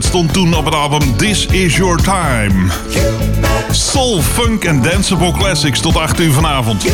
stond 0.09 0.33
toen 0.33 0.53
op 0.53 0.65
het 0.65 0.75
album 0.75 1.17
This 1.17 1.45
Is 1.45 1.75
Your 1.75 1.97
Time. 1.97 2.71
Soul, 3.71 4.21
funk 4.21 4.63
en 4.63 4.81
danceable 4.81 5.31
classics 5.31 5.79
tot 5.79 5.97
8 5.97 6.19
uur 6.19 6.31
vanavond. 6.31 6.85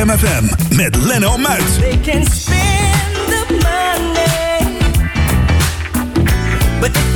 Jam 0.00 0.08
FM 0.08 0.76
met 0.76 0.96
Leno 0.96 1.36
Muit. 1.36 1.78
They 1.78 1.98
can 1.98 2.24
spend 2.24 3.16
the 3.28 3.44
money, 3.62 4.80
but 6.80 7.09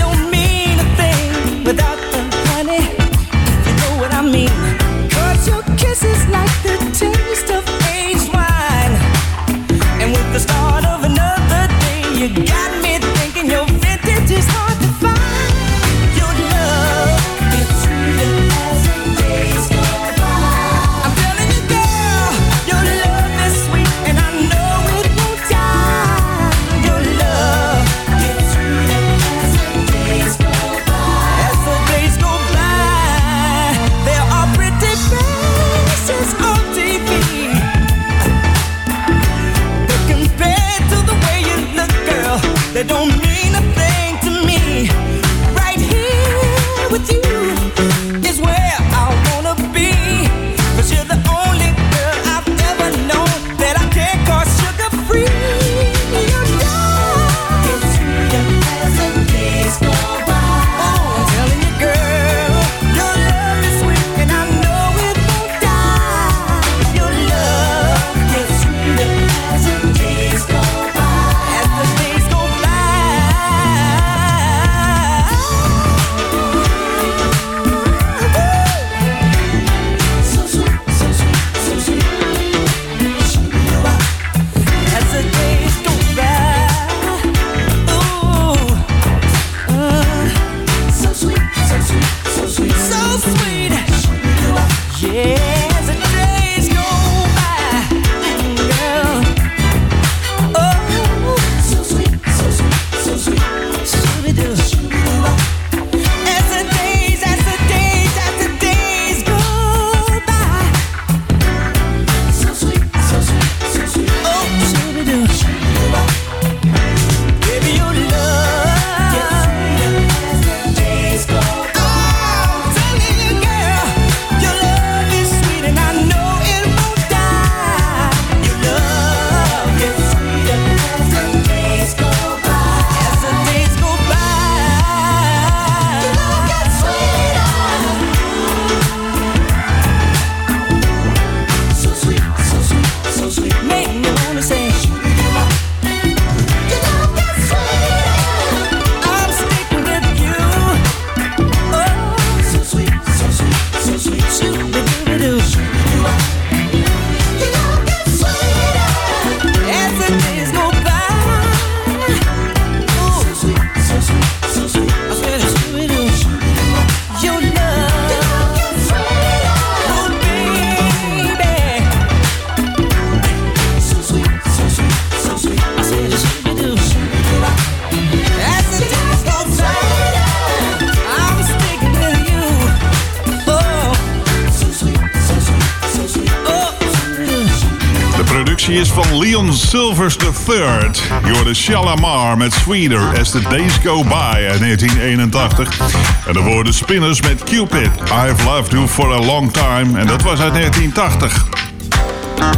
You're 190.84 191.26
Je 191.26 191.32
hoorde 191.32 191.54
Shalamar 191.54 192.36
met 192.36 192.52
Sweeter 192.52 193.20
as 193.20 193.30
the 193.30 193.40
days 193.40 193.72
go 193.84 194.02
by 194.02 194.46
uit 194.48 194.60
1981. 194.60 195.80
En 196.26 196.32
de 196.32 196.40
woorden 196.40 196.74
Spinners 196.74 197.20
met 197.20 197.44
Cupid. 197.44 197.88
I've 198.02 198.44
loved 198.44 198.72
you 198.72 198.88
for 198.88 199.12
a 199.12 199.18
long 199.18 199.52
time. 199.52 199.98
En 199.98 200.06
dat 200.06 200.22
was 200.22 200.40
uit 200.40 200.54
1980. 200.54 201.46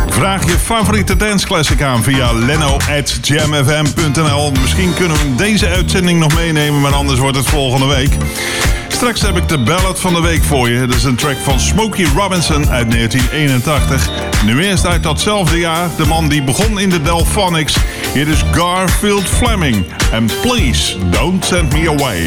Vraag 0.08 0.44
je 0.44 0.58
favoriete 0.58 1.16
danceclassic 1.16 1.82
aan 1.82 2.02
via 2.02 2.32
leno.jamfm.nl. 2.32 4.52
Misschien 4.60 4.94
kunnen 4.94 5.16
we 5.16 5.34
deze 5.34 5.68
uitzending 5.68 6.18
nog 6.18 6.34
meenemen, 6.34 6.80
maar 6.80 6.94
anders 6.94 7.18
wordt 7.18 7.36
het 7.36 7.46
volgende 7.46 7.86
week. 7.86 8.16
Straks 8.88 9.20
heb 9.20 9.36
ik 9.36 9.48
de 9.48 9.58
ballad 9.58 10.00
van 10.00 10.14
de 10.14 10.20
week 10.20 10.42
voor 10.42 10.68
je. 10.68 10.86
Dat 10.86 10.96
is 10.96 11.04
een 11.04 11.16
track 11.16 11.36
van 11.42 11.60
Smokey 11.60 12.06
Robinson 12.14 12.70
uit 12.70 12.90
1981. 12.90 14.10
Nu 14.44 14.64
eerst 14.64 14.86
uit 14.86 15.02
datzelfde 15.02 15.58
jaar 15.58 15.88
de 15.96 16.06
man 16.06 16.28
die 16.28 16.42
begon 16.42 16.80
in 16.80 16.90
de 16.90 17.02
Delphonics 17.02 17.76
It 18.18 18.28
is 18.28 18.42
Garfield 18.44 19.28
Fleming, 19.28 19.84
and 20.10 20.30
please 20.30 20.94
don't 21.12 21.44
send 21.44 21.70
me 21.74 21.84
away. 21.84 22.24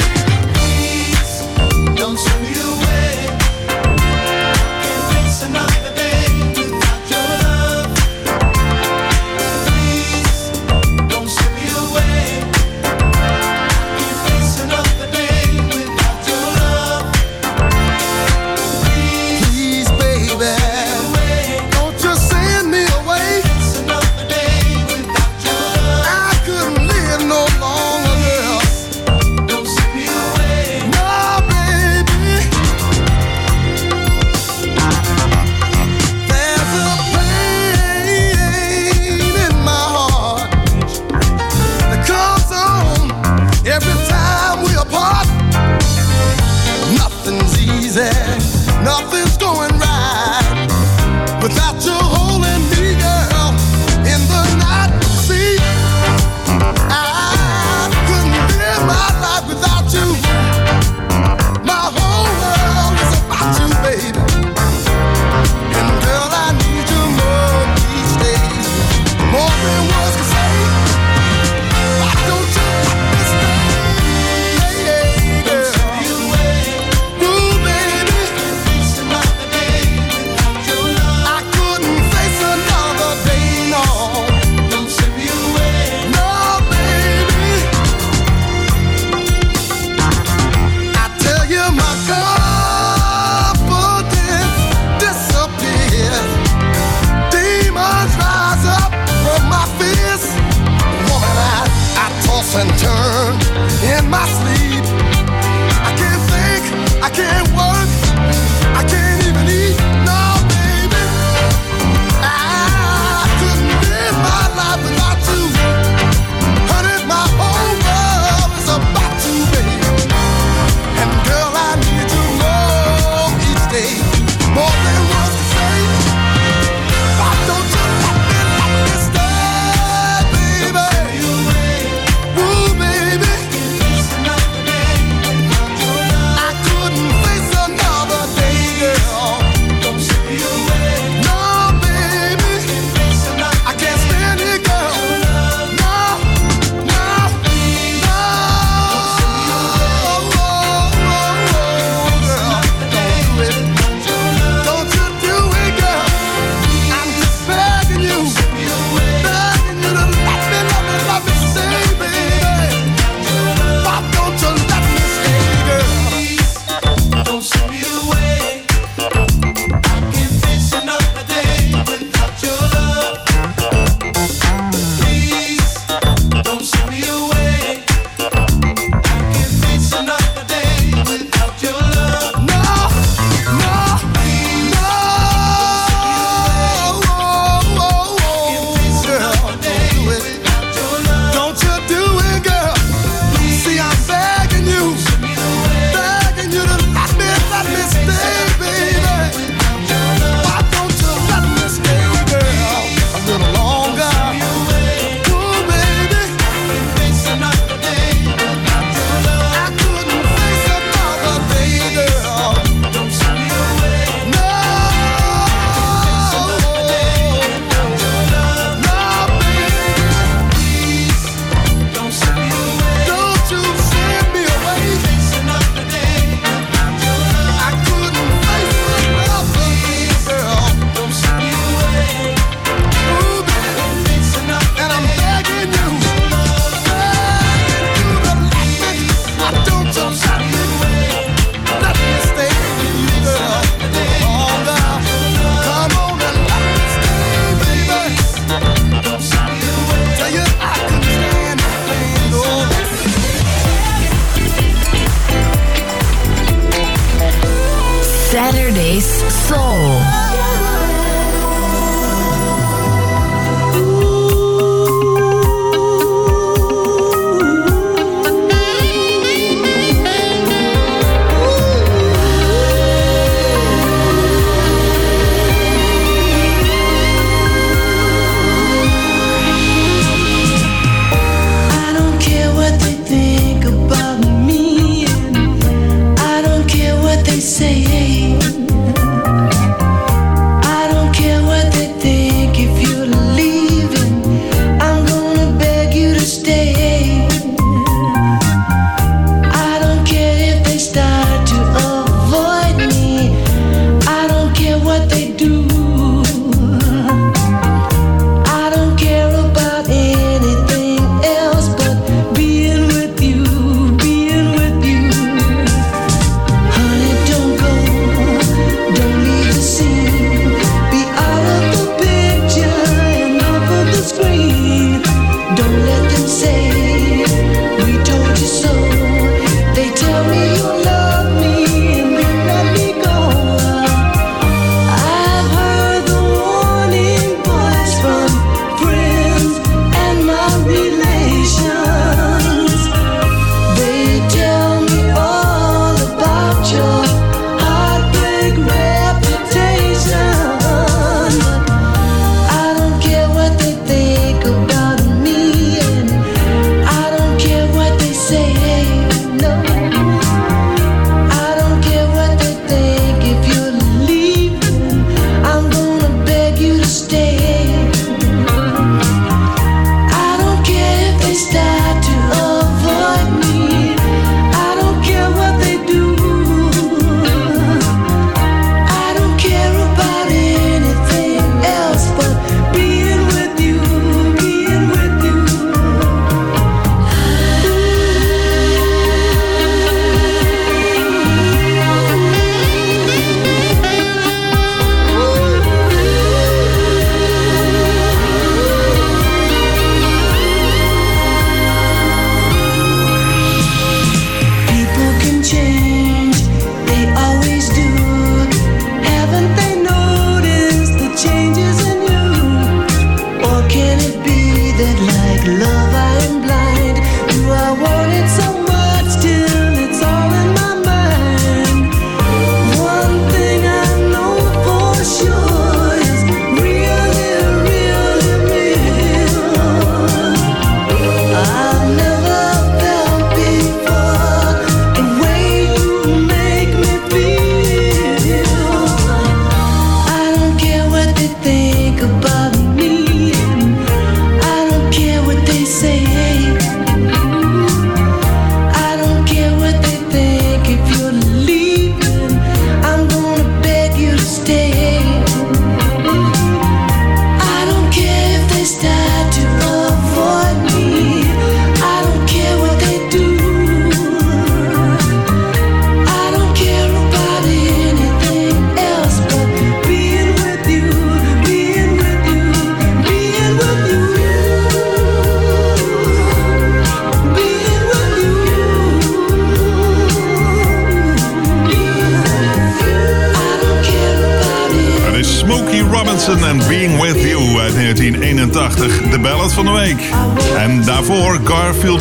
and 102.55 102.69
turn 102.79 103.35
in 103.83 104.09
my 104.09 104.25
sleep. 104.25 104.58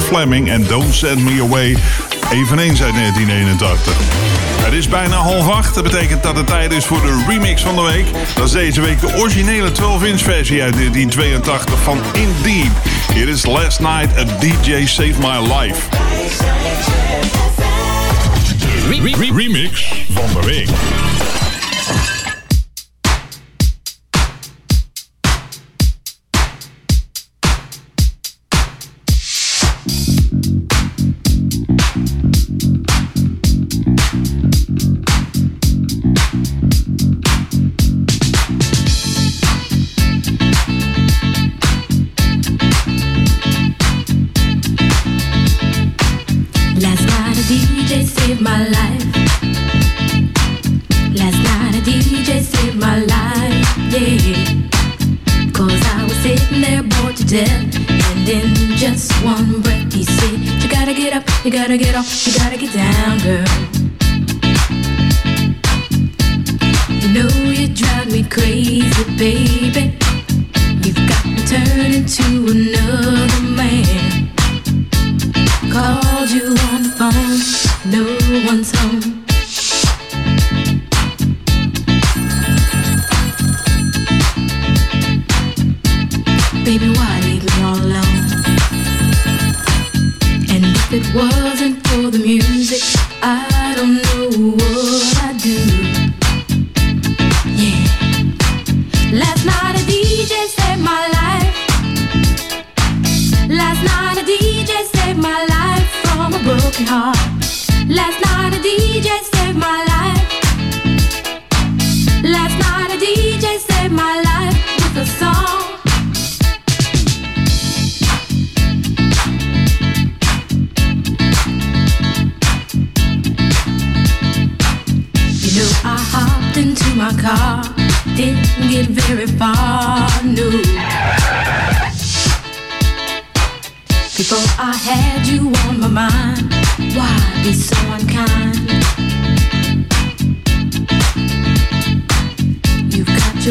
Fleming 0.08 0.50
en 0.50 0.66
Don't 0.66 0.94
Send 0.94 1.20
Me 1.20 1.42
Away, 1.42 1.76
eveneens 2.30 2.82
uit 2.82 2.94
1981. 2.94 3.96
Het 4.62 4.72
is 4.72 4.88
bijna 4.88 5.16
half 5.16 5.48
acht, 5.48 5.74
dat 5.74 5.82
betekent 5.82 6.22
dat 6.22 6.36
het 6.36 6.46
tijd 6.46 6.72
is 6.72 6.84
voor 6.84 7.00
de 7.00 7.24
remix 7.28 7.62
van 7.62 7.74
de 7.74 7.82
week. 7.82 8.06
Dat 8.34 8.44
is 8.46 8.52
deze 8.52 8.80
week 8.80 9.00
de 9.00 9.16
originele 9.16 9.70
12-inch 9.70 10.22
versie 10.22 10.62
uit 10.62 10.74
1982 10.74 11.82
van 11.82 11.98
Indeed. 12.12 12.70
Hier 13.12 13.28
is 13.28 13.46
Last 13.46 13.80
Night 13.80 14.18
a 14.18 14.24
DJ 14.38 14.86
Saved 14.86 15.18
My 15.18 15.54
Life. 15.54 15.80
Remix 19.34 19.92
van 20.12 20.40
de 20.40 20.46
week. 20.46 20.68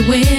win. 0.08 0.37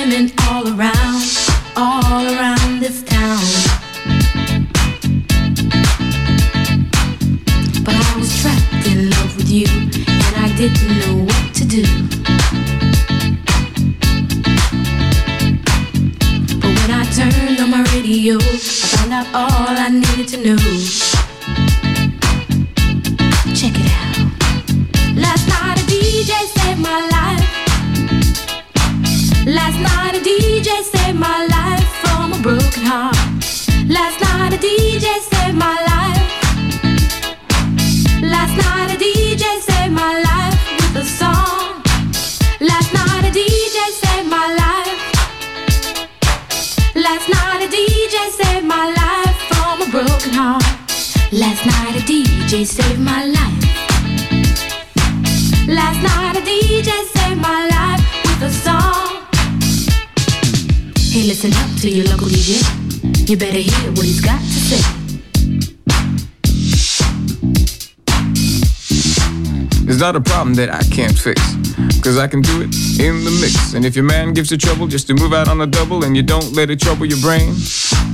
fix. 71.35 72.01
Cause 72.03 72.17
I 72.17 72.27
can 72.27 72.41
do 72.41 72.63
it 72.63 72.75
in 73.01 73.25
the 73.25 73.39
mix. 73.41 73.75
And 73.75 73.85
if 73.85 73.95
your 73.95 74.05
man 74.05 74.33
gives 74.33 74.51
you 74.51 74.57
trouble 74.57 74.87
just 74.87 75.07
to 75.09 75.15
move 75.15 75.33
out 75.33 75.49
on 75.49 75.59
the 75.59 75.67
double 75.67 76.05
and 76.05 76.17
you 76.17 76.23
don't 76.23 76.53
let 76.55 76.71
it 76.71 76.81
trouble 76.81 77.07
your 77.07 77.21
brain, 77.21 77.55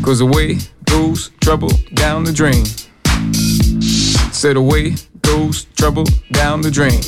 cause 0.03 0.21
away 0.21 0.59
goes 0.85 1.31
trouble 1.41 1.71
down 1.95 2.25
the 2.25 2.33
drain. 2.33 2.65
Said 4.33 4.57
away 4.57 4.97
goes 5.23 5.67
trouble 5.77 6.05
down 6.33 6.61
the 6.61 6.71
drain. 6.71 7.01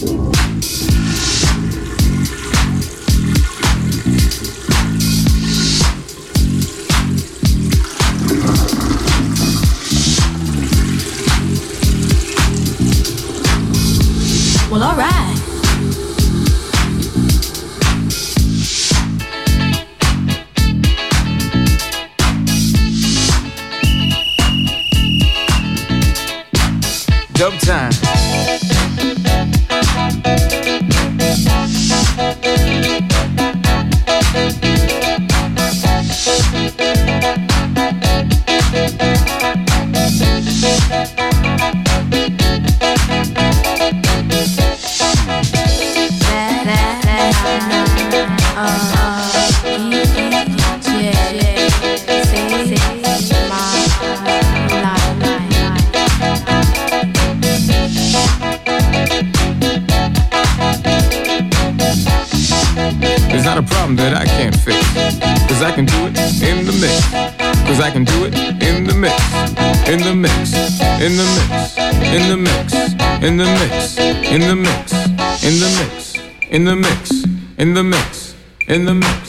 Well, 14.71 14.83
alright. 14.83 15.16
sometime. 27.47 28.06
Problem 63.87 63.97
that 64.05 64.21
I 64.21 64.25
can't 64.25 64.57
fix. 64.57 64.83
Cause 65.49 65.63
I 65.63 65.71
can 65.71 65.85
do 65.85 66.07
it 66.07 66.19
in 66.43 66.67
the 66.67 66.73
mix. 66.83 67.07
Cause 67.67 67.81
I 67.81 67.91
can 67.91 68.05
do 68.05 68.25
it 68.25 68.35
in 68.63 68.85
the 68.85 68.95
mix. 68.95 69.15
In 69.87 70.01
the 70.03 70.15
mix. 70.15 70.55
In 70.99 71.15
the 71.17 71.27
mix. 71.37 71.77
In 72.17 72.29
the 72.29 72.37
mix. 72.37 72.75
In 73.23 73.37
the 73.37 73.47
mix. 73.47 73.99
In 74.33 74.47
the 74.47 74.57
mix. 74.57 74.93
In 75.45 75.55
the 75.61 75.69
mix. 75.79 76.15
In 76.51 76.65
the 76.65 76.75
mix. 76.77 77.25
In 77.59 77.75
the 77.75 77.85
mix. 77.85 78.35
In 78.67 78.85
the 78.85 78.95
mix. 78.95 79.26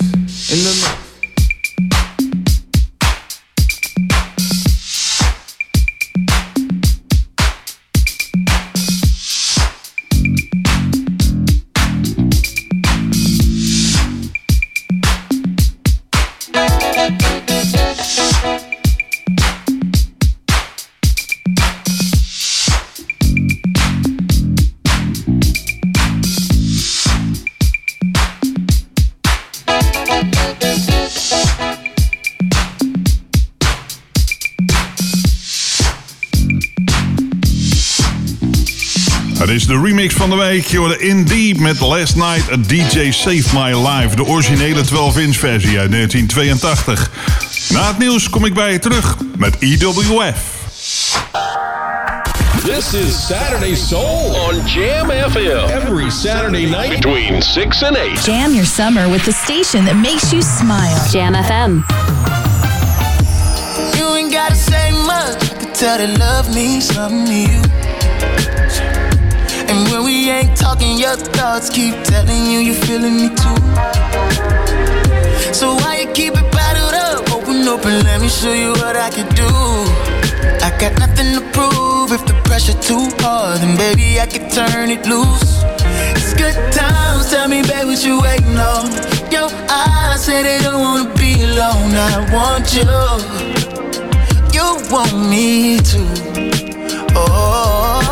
De 39.67 39.81
remix 39.83 40.13
van 40.13 40.29
de 40.29 40.35
week. 40.35 40.65
Je 40.65 40.77
hoorde 40.77 40.99
In 40.99 41.25
Deep 41.25 41.57
met 41.57 41.79
Last 41.79 42.15
Night 42.15 42.51
a 42.51 42.55
DJ 42.67 43.11
Saved 43.11 43.53
My 43.53 43.87
Life. 43.87 44.15
De 44.15 44.25
originele 44.25 44.85
12-inch 44.85 45.35
versie 45.35 45.79
uit 45.79 45.91
1982. 45.91 47.11
Na 47.69 47.87
het 47.87 47.97
nieuws 47.97 48.29
kom 48.29 48.45
ik 48.45 48.53
bij 48.53 48.71
je 48.71 48.79
terug 48.79 49.17
met 49.37 49.57
EWF. 49.59 50.55
This 52.63 52.93
is 52.93 53.25
Saturday 53.27 53.75
Soul 53.75 54.35
on 54.49 54.65
Jam 54.65 55.09
FM. 55.09 55.87
Every 55.87 56.09
Saturday 56.09 56.65
night 56.65 56.89
between 56.89 57.41
6 57.41 57.83
and 57.83 57.95
8. 57.95 58.23
Jam 58.23 58.51
your 58.51 58.65
summer 58.65 59.09
with 59.09 59.23
the 59.23 59.31
station 59.31 59.85
that 59.85 59.95
makes 59.95 60.31
you 60.31 60.41
smile. 60.41 61.09
Jam 61.11 61.33
FM. 61.33 61.83
You 63.97 64.15
ain't 64.15 64.33
gotta 64.33 64.55
say 64.55 64.91
much. 64.91 65.51
I 65.51 65.55
can 65.59 65.73
tell 65.73 65.97
that 65.97 66.17
love 66.17 66.55
means 66.55 66.93
something 66.93 67.27
you. 67.27 67.86
And 69.69 69.89
when 69.91 70.03
we 70.05 70.29
ain't 70.29 70.55
talking, 70.55 70.97
your 70.97 71.15
thoughts 71.15 71.69
keep 71.69 71.93
telling 72.03 72.45
you 72.45 72.59
you're 72.59 72.81
feeling 72.87 73.15
me 73.17 73.29
too. 73.29 73.57
So 75.53 75.75
why 75.75 75.99
you 76.01 76.07
keep 76.13 76.33
it 76.35 76.51
bottled 76.51 76.93
up? 76.93 77.31
Open 77.31 77.67
up 77.67 77.85
and 77.85 78.03
let 78.03 78.21
me 78.21 78.29
show 78.29 78.53
you 78.53 78.71
what 78.81 78.95
I 78.95 79.09
can 79.09 79.27
do. 79.35 79.47
I 80.63 80.69
got 80.79 80.97
nothing 80.99 81.33
to 81.35 81.41
prove. 81.51 82.11
If 82.11 82.25
the 82.25 82.39
pressure 82.45 82.79
too 82.79 83.09
hard, 83.19 83.59
then 83.59 83.75
baby 83.77 84.19
I 84.19 84.25
can 84.25 84.49
turn 84.49 84.89
it 84.89 85.05
loose. 85.05 85.63
It's 86.15 86.33
good 86.33 86.55
times. 86.71 87.29
Tell 87.29 87.47
me, 87.47 87.61
babe, 87.61 87.87
what 87.87 88.03
you 88.05 88.21
waiting 88.21 88.57
on? 88.57 88.87
Your 89.31 89.49
eyes 89.69 90.23
say 90.25 90.43
they 90.43 90.59
don't 90.63 90.79
wanna 90.79 91.13
be 91.15 91.43
alone. 91.43 91.91
I 91.93 92.23
want 92.31 92.73
you. 92.73 92.87
You 94.55 94.67
want 94.89 95.13
me 95.29 95.79
to. 95.91 96.01
Oh. 97.15 98.06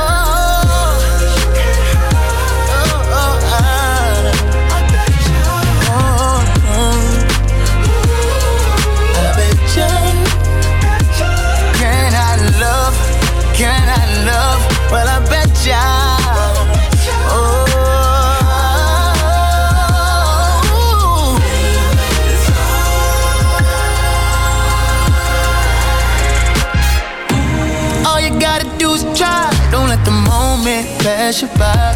Pass 31.26 31.42
you 31.42 31.48
by. 31.58 31.94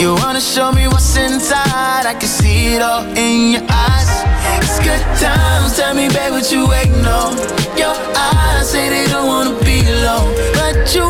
You 0.00 0.14
wanna 0.14 0.40
show 0.40 0.72
me 0.72 0.88
what's 0.88 1.16
inside? 1.16 2.04
I 2.04 2.14
can 2.18 2.28
see 2.28 2.74
it 2.74 2.82
all 2.82 3.04
in 3.16 3.52
your 3.52 3.66
eyes. 3.70 4.10
It's 4.58 4.78
good 4.80 5.04
times. 5.22 5.76
Tell 5.76 5.94
me, 5.94 6.08
babe, 6.08 6.32
what 6.32 6.50
you 6.50 6.66
waiting 6.66 7.06
on? 7.06 7.36
Your 7.78 7.94
eyes 8.16 8.70
say 8.70 8.88
they 8.88 9.06
don't 9.12 9.28
wanna 9.28 9.54
be 9.64 9.78
alone, 9.96 10.34
but 10.58 10.92
you 10.94 11.06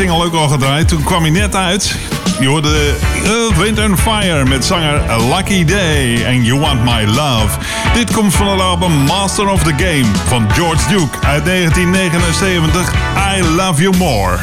single 0.00 0.24
ook 0.24 0.34
al 0.34 0.48
gedraaid. 0.48 0.88
Toen 0.88 1.02
kwam 1.02 1.22
hij 1.22 1.30
net 1.30 1.54
uit. 1.54 1.96
Je 2.40 2.46
hoorde 2.46 2.96
Earth, 3.24 3.56
Wind 3.56 3.78
and 3.78 4.00
Fire 4.00 4.44
met 4.44 4.64
zanger 4.64 5.02
Lucky 5.34 5.64
Day 5.64 6.24
en 6.24 6.44
You 6.44 6.60
Want 6.60 6.84
My 6.84 7.04
Love. 7.04 7.58
Dit 7.94 8.12
komt 8.12 8.34
van 8.34 8.48
het 8.48 8.60
album 8.60 8.92
Master 8.92 9.48
of 9.48 9.62
the 9.62 9.74
Game 9.76 10.06
van 10.26 10.50
George 10.52 10.88
Duke 10.88 11.26
uit 11.26 11.44
1979. 11.44 12.94
I 13.36 13.44
Love 13.56 13.82
You 13.82 13.96
More. 13.96 14.38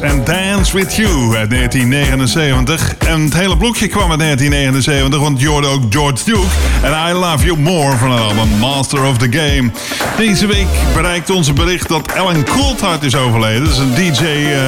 En 0.00 0.24
Dance 0.24 0.76
With 0.76 0.96
You 0.96 1.36
uit 1.36 1.50
1979. 1.50 3.01
Het 3.20 3.34
hele 3.34 3.56
blokje 3.56 3.86
kwam 3.86 4.10
uit 4.10 4.18
1979, 4.18 5.20
want 5.20 5.40
je 5.40 5.48
hoorde 5.48 5.66
ook 5.66 5.82
George 5.90 6.24
Duke 6.24 6.46
en 6.82 6.92
I 7.08 7.12
Love 7.12 7.44
You 7.44 7.58
More 7.58 7.96
van 7.96 8.10
het 8.10 8.20
album 8.20 8.48
Master 8.58 9.04
of 9.04 9.18
the 9.18 9.26
Game. 9.30 9.70
Deze 10.16 10.46
week 10.46 10.66
bereikt 10.94 11.30
ons 11.30 11.52
bericht 11.52 11.88
dat 11.88 12.14
Alan 12.14 12.44
Coulthard 12.44 13.02
is 13.02 13.16
overleden. 13.16 13.64
Dat 13.64 13.72
is 13.72 13.78
een 13.78 13.94
DJ 13.94 14.24
eh, 14.24 14.58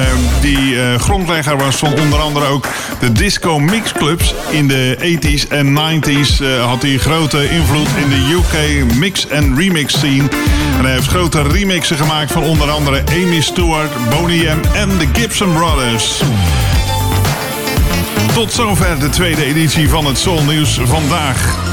die 0.41 0.81
eh, 0.81 0.99
grondlegger 0.99 1.57
was 1.57 1.75
van 1.75 1.93
onder 1.99 2.19
andere 2.19 2.45
ook 2.45 2.67
de 2.99 3.11
disco 3.11 3.59
mixclubs. 3.59 4.33
In 4.49 4.67
de 4.67 4.97
80s 4.97 5.47
en 5.49 5.77
90s 5.77 6.41
eh, 6.41 6.65
had 6.65 6.81
hij 6.81 6.97
grote 6.97 7.49
invloed 7.49 7.89
in 8.03 8.09
de 8.09 8.33
UK 8.33 8.93
mix 8.95 9.27
en 9.27 9.55
remix 9.57 9.93
scene. 9.93 10.29
En 10.77 10.83
hij 10.83 10.93
heeft 10.93 11.07
grote 11.07 11.41
remixen 11.41 11.97
gemaakt 11.97 12.31
van 12.31 12.43
onder 12.43 12.69
andere 12.69 13.03
Amy 13.11 13.41
Stewart, 13.41 13.91
Boney 14.09 14.55
M 14.55 14.75
en 14.75 14.89
de 14.97 15.07
Gibson 15.19 15.53
Brothers. 15.53 16.21
Tot 18.35 18.53
zover 18.53 18.99
de 18.99 19.09
tweede 19.09 19.45
editie 19.45 19.89
van 19.89 20.05
het 20.05 20.17
Soul 20.17 20.43
vandaag. 20.87 21.64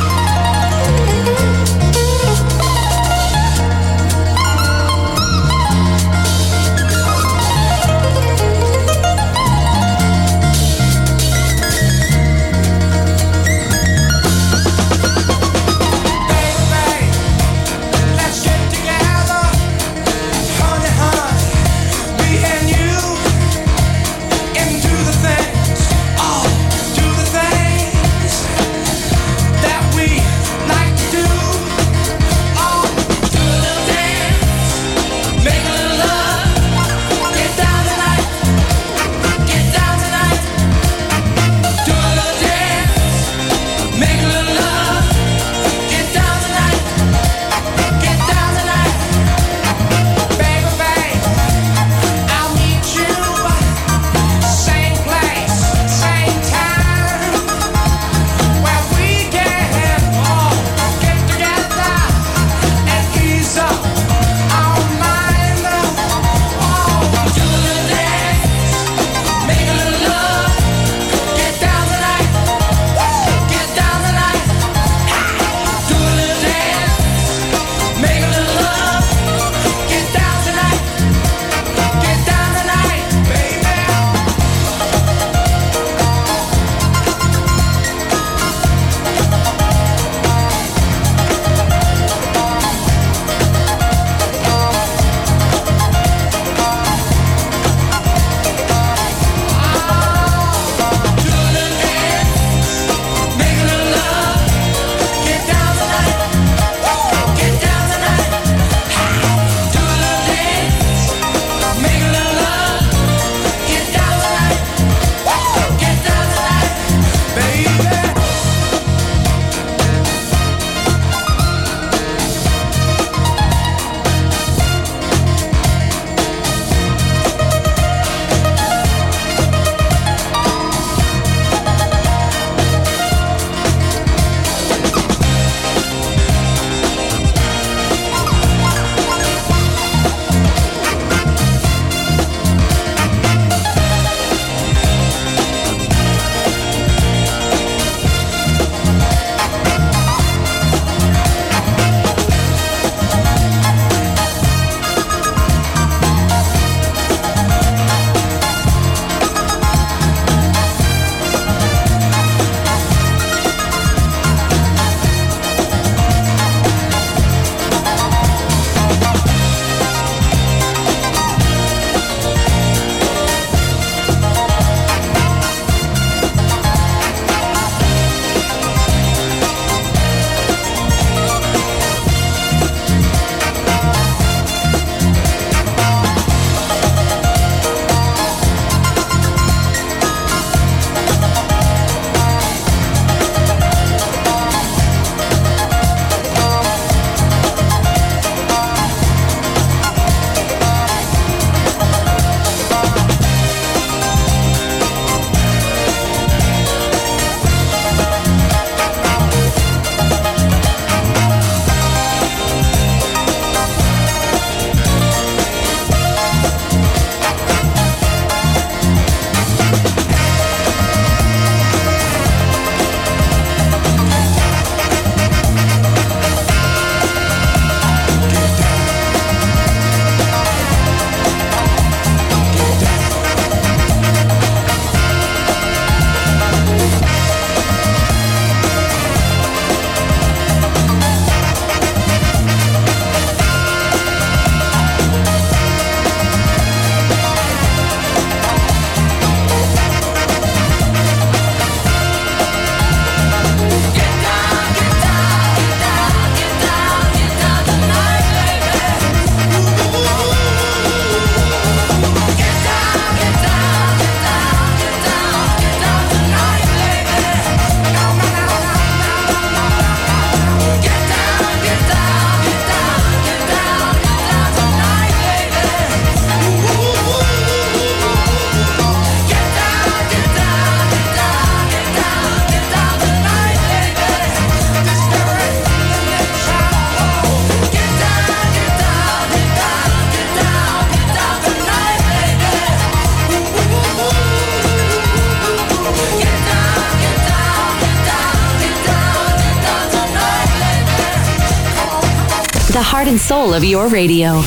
Soul 303.33 303.55
of 303.55 303.65
your 303.65 303.89
radio. 303.89 304.43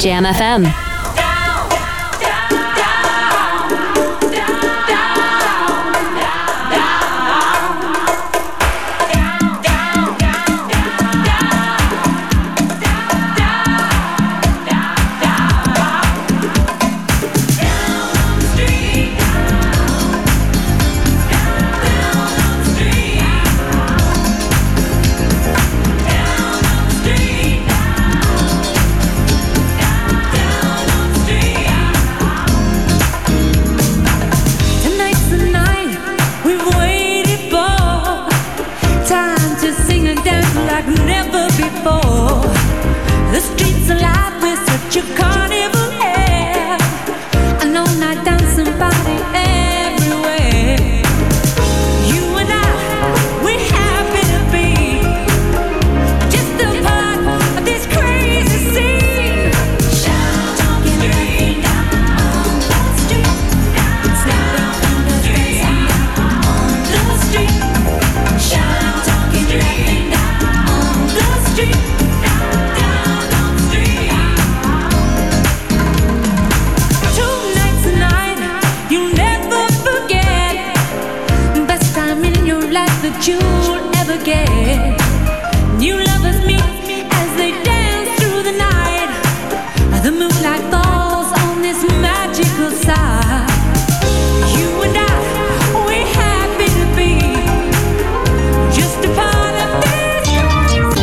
Jam 0.00 0.24
FM. 0.24 0.83